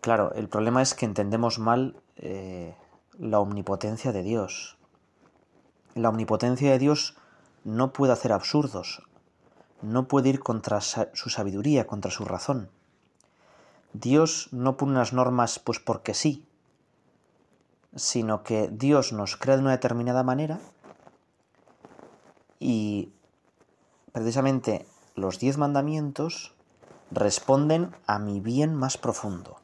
Claro, 0.00 0.32
el 0.34 0.48
problema 0.48 0.82
es 0.82 0.94
que 0.94 1.04
entendemos 1.04 1.58
mal 1.58 2.00
eh, 2.14 2.76
la 3.18 3.40
omnipotencia 3.40 4.12
de 4.12 4.22
Dios. 4.22 4.78
La 5.96 6.10
omnipotencia 6.10 6.70
de 6.70 6.78
Dios 6.78 7.16
no 7.64 7.92
puede 7.92 8.12
hacer 8.12 8.30
absurdos, 8.30 9.02
no 9.82 10.08
puede 10.08 10.30
ir 10.30 10.40
contra 10.40 10.80
su 10.80 11.30
sabiduría, 11.30 11.86
contra 11.86 12.10
su 12.10 12.24
razón. 12.24 12.70
Dios 13.92 14.48
no 14.52 14.76
pone 14.76 14.92
unas 14.92 15.12
normas 15.12 15.58
pues 15.58 15.78
porque 15.78 16.14
sí, 16.14 16.44
sino 17.94 18.42
que 18.42 18.68
Dios 18.68 19.12
nos 19.12 19.36
crea 19.36 19.56
de 19.56 19.62
una 19.62 19.72
determinada 19.72 20.22
manera 20.22 20.60
y 22.58 23.12
precisamente 24.12 24.86
los 25.14 25.38
diez 25.38 25.58
mandamientos 25.58 26.54
responden 27.10 27.94
a 28.06 28.18
mi 28.18 28.40
bien 28.40 28.74
más 28.74 28.98
profundo. 28.98 29.56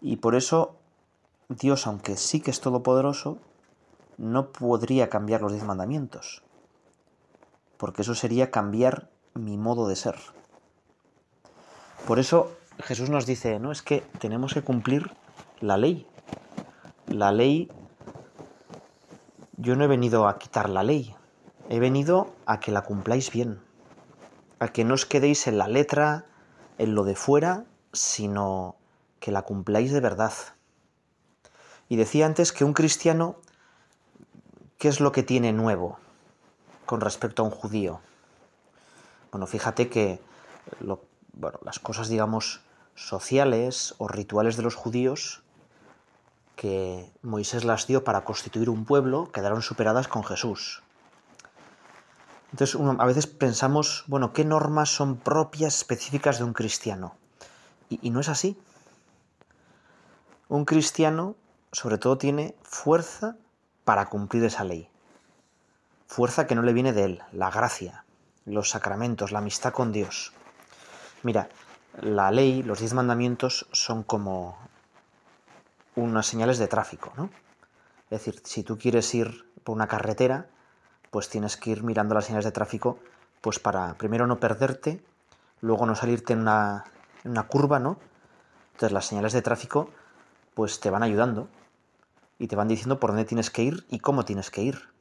Y 0.00 0.16
por 0.16 0.34
eso 0.34 0.76
Dios, 1.48 1.86
aunque 1.86 2.16
sí 2.16 2.40
que 2.40 2.50
es 2.50 2.60
todopoderoso, 2.60 3.38
no 4.16 4.52
podría 4.52 5.10
cambiar 5.10 5.42
los 5.42 5.52
diez 5.52 5.64
mandamientos, 5.64 6.42
porque 7.76 8.02
eso 8.02 8.14
sería 8.14 8.50
cambiar 8.50 9.08
mi 9.34 9.56
modo 9.56 9.88
de 9.88 9.96
ser. 9.96 10.16
Por 12.06 12.18
eso 12.18 12.52
Jesús 12.78 13.10
nos 13.10 13.26
dice, 13.26 13.58
no, 13.58 13.72
es 13.72 13.82
que 13.82 14.00
tenemos 14.18 14.54
que 14.54 14.62
cumplir 14.62 15.10
la 15.60 15.76
ley. 15.76 16.06
La 17.06 17.32
ley, 17.32 17.70
yo 19.56 19.76
no 19.76 19.84
he 19.84 19.88
venido 19.88 20.28
a 20.28 20.38
quitar 20.38 20.68
la 20.68 20.82
ley, 20.82 21.14
he 21.68 21.78
venido 21.78 22.32
a 22.46 22.60
que 22.60 22.72
la 22.72 22.82
cumpláis 22.82 23.30
bien, 23.30 23.60
a 24.58 24.68
que 24.68 24.84
no 24.84 24.94
os 24.94 25.06
quedéis 25.06 25.46
en 25.46 25.58
la 25.58 25.68
letra, 25.68 26.26
en 26.78 26.94
lo 26.94 27.04
de 27.04 27.14
fuera, 27.14 27.64
sino 27.92 28.76
que 29.20 29.30
la 29.30 29.42
cumpláis 29.42 29.92
de 29.92 30.00
verdad. 30.00 30.32
Y 31.88 31.96
decía 31.96 32.26
antes 32.26 32.52
que 32.52 32.64
un 32.64 32.72
cristiano 32.72 33.36
¿Qué 34.78 34.88
es 34.88 35.00
lo 35.00 35.10
que 35.10 35.22
tiene 35.22 35.52
nuevo 35.54 35.98
con 36.86 37.00
respecto 37.00 37.42
a 37.42 37.44
un 37.44 37.50
judío? 37.50 38.00
Bueno, 39.30 39.46
fíjate 39.46 39.88
que 39.90 40.20
las 40.80 41.78
cosas, 41.80 42.08
digamos, 42.08 42.60
sociales 42.94 43.94
o 43.98 44.08
rituales 44.08 44.56
de 44.56 44.62
los 44.62 44.74
judíos 44.74 45.42
que 46.54 47.12
Moisés 47.20 47.64
las 47.64 47.86
dio 47.86 48.02
para 48.02 48.24
constituir 48.24 48.70
un 48.70 48.86
pueblo 48.86 49.30
quedaron 49.30 49.60
superadas 49.60 50.08
con 50.08 50.24
Jesús. 50.24 50.82
Entonces, 52.52 52.80
a 52.80 53.04
veces 53.04 53.26
pensamos, 53.26 54.04
bueno, 54.06 54.32
¿qué 54.32 54.44
normas 54.44 54.88
son 54.88 55.16
propias, 55.18 55.76
específicas 55.76 56.38
de 56.38 56.44
un 56.44 56.54
cristiano? 56.54 57.16
y 57.88 58.10
no 58.10 58.18
es 58.18 58.28
así. 58.28 58.58
Un 60.48 60.64
cristiano, 60.64 61.36
sobre 61.70 61.98
todo, 61.98 62.18
tiene 62.18 62.56
fuerza 62.62 63.36
para 63.84 64.06
cumplir 64.06 64.44
esa 64.44 64.64
ley. 64.64 64.88
Fuerza 66.06 66.46
que 66.46 66.54
no 66.54 66.62
le 66.62 66.72
viene 66.72 66.92
de 66.92 67.04
él, 67.04 67.22
la 67.32 67.50
gracia, 67.50 68.04
los 68.44 68.70
sacramentos, 68.70 69.32
la 69.32 69.40
amistad 69.40 69.72
con 69.72 69.92
Dios. 69.92 70.32
Mira, 71.22 71.48
la 72.00 72.30
ley, 72.30 72.62
los 72.62 72.78
diez 72.78 72.94
mandamientos 72.94 73.66
son 73.72 74.02
como 74.02 74.56
unas 75.96 76.26
señales 76.26 76.58
de 76.58 76.68
tráfico, 76.68 77.12
¿no? 77.16 77.30
Es 78.10 78.24
decir, 78.24 78.40
si 78.44 78.62
tú 78.62 78.78
quieres 78.78 79.12
ir 79.14 79.50
por 79.64 79.74
una 79.74 79.88
carretera, 79.88 80.46
pues 81.10 81.28
tienes 81.28 81.56
que 81.56 81.70
ir 81.70 81.82
mirando 81.82 82.14
las 82.14 82.26
señales 82.26 82.44
de 82.44 82.52
tráfico, 82.52 82.98
pues 83.40 83.58
para 83.58 83.94
primero 83.94 84.26
no 84.26 84.38
perderte, 84.38 85.02
luego 85.60 85.86
no 85.86 85.94
salirte 85.94 86.34
en 86.34 86.40
una, 86.40 86.84
curva, 87.48 87.78
¿no? 87.78 87.98
Entonces 88.72 88.92
las 88.92 89.06
señales 89.06 89.32
de 89.32 89.42
tráfico, 89.42 89.90
pues 90.54 90.80
te 90.80 90.90
van 90.90 91.02
ayudando 91.02 91.48
y 92.38 92.46
te 92.46 92.56
van 92.56 92.68
diciendo 92.68 93.00
por 93.00 93.10
dónde 93.10 93.24
tienes 93.24 93.50
que 93.50 93.62
ir 93.62 93.86
y 93.88 93.98
cómo 93.98 94.24
tienes 94.24 94.50
que 94.50 94.62
ir. 94.62 94.95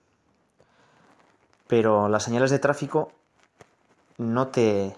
Pero 1.67 2.09
las 2.09 2.23
señales 2.23 2.51
de 2.51 2.59
tráfico 2.59 3.11
no 4.17 4.47
te 4.47 4.95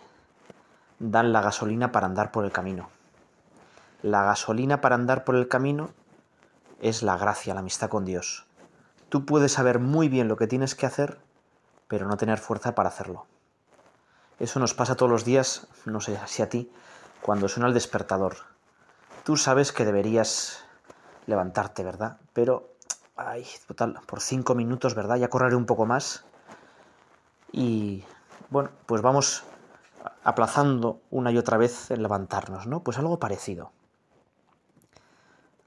dan 1.00 1.32
la 1.34 1.42
gasolina 1.42 1.92
para 1.92 2.08
andar 2.08 2.32
por 2.32 2.46
el 2.46 2.52
camino. 2.52 2.90
La 4.02 4.24
gasolina 4.24 4.82
para 4.82 4.96
andar 4.96 5.24
por 5.24 5.36
el 5.36 5.48
camino 5.48 5.90
es 6.80 7.04
la 7.04 7.18
gracia, 7.18 7.54
la 7.54 7.62
amistad 7.62 7.90
con 7.90 8.06
Dios. 8.06 8.46
Tú 9.10 9.26
puedes 9.26 9.54
saber 9.54 9.80
muy 9.80 10.10
bien 10.10 10.28
lo 10.28 10.38
que 10.38 10.48
tienes 10.48 10.76
que 10.76 10.86
hacer, 10.86 11.18
pero 11.88 12.08
no 12.08 12.18
tener 12.18 12.38
fuerza 12.38 12.76
para 12.76 12.90
hacerlo. 12.90 13.26
Eso 14.40 14.60
nos 14.60 14.74
pasa 14.74 14.96
todos 14.96 15.12
los 15.12 15.26
días, 15.26 15.68
no 15.86 16.02
sé 16.02 16.20
si 16.28 16.44
a 16.44 16.50
ti, 16.50 16.72
cuando 17.22 17.48
suena 17.48 17.68
el 17.68 17.74
despertador. 17.74 18.36
Tú 19.24 19.36
sabes 19.36 19.72
que 19.72 19.86
deberías 19.86 20.64
levantarte, 21.26 21.84
¿verdad? 21.84 22.18
Pero, 22.34 22.70
ay, 23.16 23.46
total, 23.68 24.00
por 24.06 24.22
cinco 24.22 24.54
minutos, 24.54 24.94
¿verdad? 24.94 25.16
Ya 25.16 25.30
correré 25.30 25.56
un 25.56 25.66
poco 25.66 25.86
más. 25.86 26.24
Y, 27.52 28.04
bueno, 28.50 28.70
pues 28.86 29.02
vamos 29.02 29.44
aplazando 30.24 31.02
una 31.10 31.32
y 31.32 31.38
otra 31.38 31.58
vez 31.58 31.92
el 31.92 32.02
levantarnos, 32.02 32.68
¿no? 32.68 32.84
Pues 32.84 32.98
algo 32.98 33.20
parecido. 33.20 33.72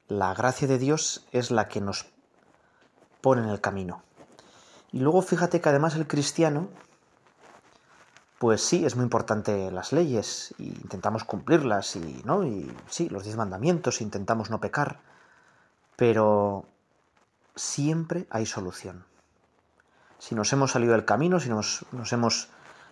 La 0.08 0.34
gracia 0.34 0.66
de 0.66 0.78
Dios 0.78 1.26
es 1.32 1.50
la 1.50 1.68
que 1.68 1.80
nos 1.80 2.06
pone 3.20 3.42
en 3.42 3.48
el 3.48 3.60
camino. 3.60 4.02
Y 4.92 4.98
luego 4.98 5.22
fíjate 5.22 5.60
que 5.60 5.68
además 5.68 5.94
el 5.94 6.06
cristiano, 6.06 6.68
pues 8.38 8.62
sí, 8.62 8.84
es 8.84 8.96
muy 8.96 9.04
importante 9.04 9.70
las 9.70 9.92
leyes, 9.92 10.54
y 10.58 10.68
intentamos 10.68 11.24
cumplirlas, 11.24 11.94
y, 11.96 12.22
¿no? 12.24 12.44
Y 12.44 12.74
sí, 12.88 13.08
los 13.08 13.24
diez 13.24 13.36
mandamientos, 13.36 14.00
intentamos 14.00 14.50
no 14.50 14.60
pecar, 14.60 15.00
pero 15.96 16.64
siempre 17.54 18.26
hay 18.30 18.46
solución. 18.46 19.04
Si 20.20 20.34
nos 20.34 20.52
hemos 20.52 20.72
salido 20.72 20.92
del 20.92 21.06
camino, 21.06 21.40
si 21.40 21.48
nos, 21.48 21.82
hemos 22.12 22.50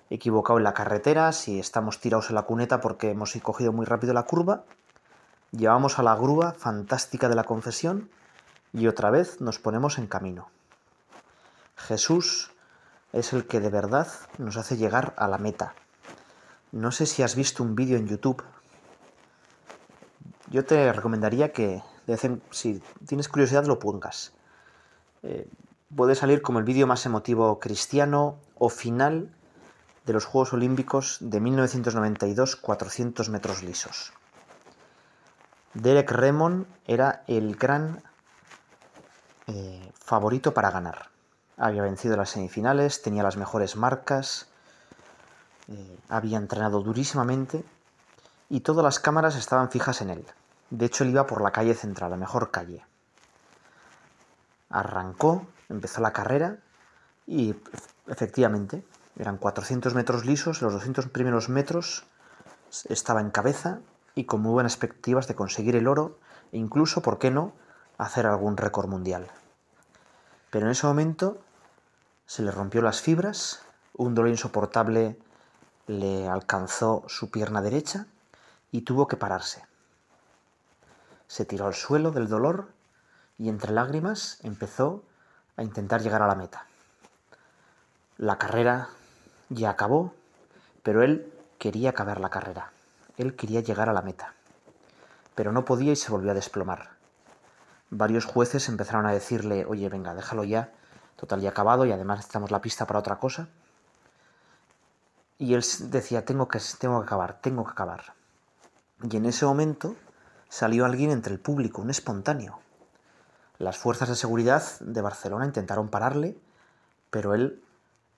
equivocado 0.09 0.59
en 0.59 0.65
la 0.65 0.73
carretera, 0.73 1.31
si 1.33 1.61
estamos 1.61 2.01
tirados 2.01 2.31
en 2.31 2.37
la 2.37 2.43
cuneta 2.43 2.81
porque 2.81 3.11
hemos 3.11 3.35
cogido 3.43 3.71
muy 3.71 3.85
rápido 3.85 4.15
la 4.15 4.23
curva, 4.23 4.65
llevamos 5.53 5.99
a 5.99 6.03
la 6.03 6.15
grúa 6.15 6.53
fantástica 6.53 7.29
de 7.29 7.35
la 7.35 7.45
confesión 7.45 8.09
y 8.73 8.87
otra 8.87 9.11
vez 9.11 9.43
nos 9.43 9.59
ponemos 9.59 9.99
en 9.99 10.07
camino. 10.07 10.49
Jesús 11.77 12.51
es 13.13 13.35
el 13.35 13.47
que 13.47 13.61
de 13.61 13.69
verdad 13.69 14.09
nos 14.39 14.57
hace 14.57 14.79
llegar 14.79 15.13
a 15.19 15.29
la 15.29 15.37
meta. 15.37 15.75
No 16.73 16.93
sé 16.93 17.05
si 17.05 17.23
has 17.23 17.37
visto 17.37 17.63
un 17.63 17.75
vídeo 17.75 17.99
en 17.99 18.09
YouTube. 18.09 18.43
Yo 20.51 20.65
te 20.65 20.95
recomendaría 20.95 21.53
que 21.53 21.83
si 22.53 22.83
tienes 23.07 23.29
curiosidad 23.29 23.67
lo 23.67 23.79
pongas. 23.79 24.33
Eh, 25.23 25.47
puede 25.95 26.15
salir 26.15 26.43
como 26.43 26.59
el 26.59 26.65
vídeo 26.65 26.87
más 26.87 27.07
emotivo 27.07 27.59
cristiano 27.59 28.39
o 28.57 28.69
final 28.69 29.35
de 30.07 30.13
los 30.13 30.25
Juegos 30.25 30.53
Olímpicos 30.53 31.19
de 31.21 31.41
1992, 31.41 32.57
400 32.57 33.29
metros 33.29 33.63
lisos. 33.63 34.13
Derek 35.75 36.11
Remon 36.11 36.67
era 36.87 37.23
el 37.27 37.57
gran 37.57 38.03
eh, 39.47 39.93
favorito 39.95 40.55
para 40.55 40.71
ganar. 40.71 41.11
Había 41.57 41.83
vencido 41.83 42.17
las 42.17 42.31
semifinales, 42.31 43.03
tenía 43.03 43.23
las 43.23 43.37
mejores 43.37 43.77
marcas, 43.77 44.49
eh, 45.69 45.99
había 46.09 46.39
entrenado 46.39 46.81
durísimamente 46.83 47.65
y 48.49 48.61
todas 48.61 48.83
las 48.83 48.99
cámaras 48.99 49.37
estaban 49.37 49.71
fijas 49.71 50.01
en 50.01 50.11
él. 50.11 50.27
De 50.71 50.87
hecho, 50.87 51.05
él 51.05 51.11
iba 51.11 51.27
por 51.27 51.43
la 51.43 51.51
calle 51.51 51.75
central, 51.75 52.11
la 52.11 52.17
mejor 52.17 52.51
calle. 52.51 52.85
Arrancó, 54.71 55.47
empezó 55.69 56.01
la 56.01 56.13
carrera 56.13 56.59
y 57.27 57.55
efectivamente 58.07 58.85
eran 59.19 59.37
400 59.37 59.95
metros 59.95 60.25
lisos, 60.25 60.63
los 60.63 60.73
200 60.73 61.09
primeros 61.09 61.49
metros 61.49 62.05
estaba 62.89 63.21
en 63.21 63.31
cabeza 63.31 63.81
y 64.15 64.25
con 64.25 64.41
muy 64.41 64.53
buenas 64.53 64.75
expectativas 64.75 65.27
de 65.29 65.35
conseguir 65.35 65.77
el 65.77 65.89
oro 65.89 66.19
e 66.53 66.59
incluso, 66.59 67.03
¿por 67.03 67.19
qué 67.19 67.31
no?, 67.31 67.53
hacer 67.99 68.27
algún 68.27 68.57
récord 68.57 68.89
mundial. 68.89 69.27
Pero 70.51 70.67
en 70.67 70.73
ese 70.73 70.87
momento 70.87 71.39
se 72.27 72.43
le 72.43 72.51
rompió 72.51 72.81
las 72.81 73.01
fibras, 73.01 73.63
un 73.95 74.15
dolor 74.15 74.31
insoportable 74.31 75.19
le 75.87 76.29
alcanzó 76.29 77.05
su 77.09 77.31
pierna 77.31 77.61
derecha 77.61 78.07
y 78.71 78.83
tuvo 78.83 79.09
que 79.09 79.17
pararse 79.17 79.69
se 81.29 81.45
tiró 81.45 81.67
al 81.67 81.75
suelo 81.75 82.11
del 82.11 82.29
dolor 82.29 82.69
y 83.39 83.49
entre 83.49 83.73
lágrimas 83.73 84.39
empezó 84.43 85.05
a 85.59 85.63
intentar 85.65 86.01
llegar 86.01 86.23
a 86.23 86.29
la 86.29 86.37
meta. 86.37 86.67
La 88.17 88.39
carrera 88.39 88.89
ya 89.49 89.71
acabó, 89.71 90.15
pero 90.85 91.03
él 91.03 91.33
quería 91.59 91.91
acabar 91.91 92.21
la 92.21 92.31
carrera. 92.31 92.71
Él 93.17 93.35
quería 93.35 93.61
llegar 93.61 93.89
a 93.89 93.93
la 93.93 94.03
meta. 94.03 94.35
Pero 95.35 95.51
no 95.51 95.65
podía 95.65 95.93
y 95.93 95.97
se 95.97 96.13
volvió 96.13 96.31
a 96.31 96.35
desplomar. 96.35 96.91
Varios 97.91 98.25
jueces 98.25 98.69
empezaron 98.69 99.07
a 99.07 99.13
decirle, 99.13 99.65
oye, 99.67 99.89
venga, 99.89 100.15
déjalo 100.15 100.45
ya, 100.45 100.71
total 101.17 101.41
ya 101.41 101.51
acabado 101.51 101.85
y 101.85 101.93
además 101.93 102.19
necesitamos 102.19 102.53
la 102.53 102.63
pista 102.63 102.87
para 102.87 103.01
otra 103.01 103.17
cosa. 103.17 103.49
Y 105.39 105.55
él 105.55 105.65
decía, 105.91 106.25
tengo 106.25 106.47
que, 106.47 106.61
tengo 106.79 107.01
que 107.01 107.07
acabar, 107.07 107.41
tengo 107.41 107.65
que 107.65 107.73
acabar. 107.73 108.15
Y 109.03 109.17
en 109.17 109.27
ese 109.27 109.45
momento 109.45 109.97
salió 110.49 110.85
alguien 110.85 111.11
entre 111.11 111.33
el 111.33 111.41
público, 111.41 111.83
un 111.83 111.91
espontáneo. 111.91 112.61
Las 113.59 113.77
fuerzas 113.77 114.09
de 114.09 114.15
seguridad 114.15 114.63
de 114.81 115.01
Barcelona 115.03 115.45
intentaron 115.45 115.89
pararle, 115.89 116.39
pero 117.11 117.35
él 117.35 117.61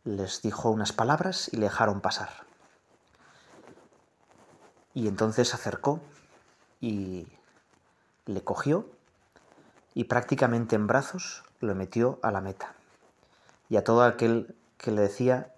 les 0.04 0.42
dijo 0.42 0.70
unas 0.70 0.92
palabras 0.92 1.48
y 1.52 1.56
le 1.56 1.64
dejaron 1.64 2.02
pasar. 2.02 2.28
Y 4.92 5.08
entonces 5.08 5.48
se 5.48 5.54
acercó 5.54 6.00
y 6.80 7.26
le 8.26 8.44
cogió 8.44 8.86
y 9.94 10.04
prácticamente 10.04 10.76
en 10.76 10.86
brazos 10.86 11.42
lo 11.60 11.74
metió 11.74 12.18
a 12.22 12.30
la 12.30 12.40
meta. 12.40 12.74
Y 13.68 13.76
a 13.76 13.84
todo 13.84 14.04
aquel 14.04 14.54
que 14.76 14.90
le 14.90 15.00
decía, 15.02 15.54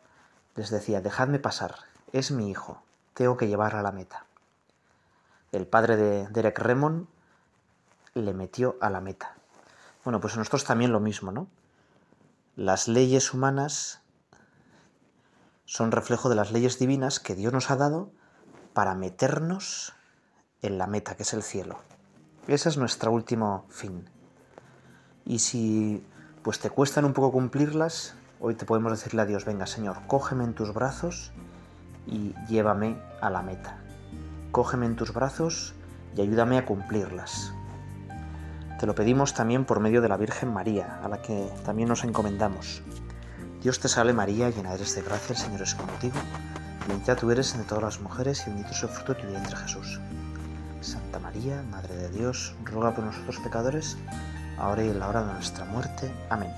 les 0.54 0.70
decía, 0.70 1.00
dejadme 1.00 1.38
pasar, 1.38 1.74
es 2.12 2.30
mi 2.30 2.50
hijo, 2.50 2.82
tengo 3.14 3.36
que 3.36 3.48
llevar 3.48 3.74
a 3.74 3.82
la 3.82 3.92
meta. 3.92 4.26
El 5.50 5.66
padre 5.66 5.96
de 5.96 6.28
Derek 6.28 6.58
Remon 6.58 7.08
le 8.14 8.32
metió 8.32 8.76
a 8.80 8.90
la 8.90 9.00
meta. 9.00 9.34
Bueno, 10.04 10.20
pues 10.20 10.36
nosotros 10.36 10.64
también 10.64 10.92
lo 10.92 11.00
mismo, 11.00 11.32
¿no? 11.32 11.48
Las 12.56 12.88
leyes 12.88 13.32
humanas 13.32 14.02
son 15.64 15.92
reflejo 15.92 16.28
de 16.28 16.34
las 16.34 16.52
leyes 16.52 16.78
divinas 16.78 17.20
que 17.20 17.34
Dios 17.34 17.52
nos 17.52 17.70
ha 17.70 17.76
dado 17.76 18.10
para 18.74 18.94
meternos 18.94 19.94
en 20.60 20.78
la 20.78 20.86
meta, 20.86 21.16
que 21.16 21.22
es 21.22 21.32
el 21.32 21.42
cielo. 21.42 21.78
Ese 22.46 22.68
es 22.68 22.76
nuestro 22.76 23.12
último 23.12 23.64
fin. 23.68 24.08
Y 25.24 25.38
si 25.38 26.04
pues 26.42 26.58
te 26.58 26.70
cuestan 26.70 27.04
un 27.04 27.12
poco 27.12 27.30
cumplirlas, 27.30 28.14
hoy 28.40 28.56
te 28.56 28.66
podemos 28.66 28.90
decirle 28.90 29.22
a 29.22 29.26
Dios, 29.26 29.44
venga 29.44 29.66
Señor, 29.66 29.98
cógeme 30.08 30.42
en 30.44 30.54
tus 30.54 30.74
brazos 30.74 31.30
y 32.06 32.34
llévame 32.48 33.00
a 33.20 33.30
la 33.30 33.42
meta. 33.42 33.78
Cógeme 34.50 34.86
en 34.86 34.96
tus 34.96 35.12
brazos 35.12 35.74
y 36.16 36.22
ayúdame 36.22 36.58
a 36.58 36.66
cumplirlas. 36.66 37.54
Te 38.82 38.86
lo 38.88 38.96
pedimos 38.96 39.32
también 39.32 39.64
por 39.64 39.78
medio 39.78 40.02
de 40.02 40.08
la 40.08 40.16
Virgen 40.16 40.52
María, 40.52 40.98
a 41.04 41.08
la 41.08 41.22
que 41.22 41.48
también 41.64 41.88
nos 41.88 42.02
encomendamos. 42.02 42.82
Dios 43.62 43.78
te 43.78 43.86
salve 43.86 44.12
María, 44.12 44.50
llena 44.50 44.74
eres 44.74 44.96
de 44.96 45.02
gracia, 45.02 45.36
el 45.36 45.40
Señor 45.40 45.62
es 45.62 45.76
contigo. 45.76 46.16
Bendita 46.88 47.14
tú 47.14 47.30
eres 47.30 47.52
entre 47.52 47.68
todas 47.68 47.84
las 47.84 48.00
mujeres 48.00 48.42
y 48.44 48.50
bendito 48.50 48.72
es 48.72 48.82
el 48.82 48.88
fruto 48.88 49.14
de 49.14 49.20
tu 49.20 49.28
vientre 49.28 49.56
Jesús. 49.56 50.00
Santa 50.80 51.20
María, 51.20 51.62
Madre 51.70 51.94
de 51.94 52.08
Dios, 52.08 52.56
ruega 52.64 52.92
por 52.92 53.04
nosotros 53.04 53.38
pecadores, 53.44 53.96
ahora 54.58 54.82
y 54.82 54.88
en 54.88 54.98
la 54.98 55.06
hora 55.06 55.22
de 55.22 55.32
nuestra 55.32 55.64
muerte. 55.64 56.12
Amén. 56.28 56.50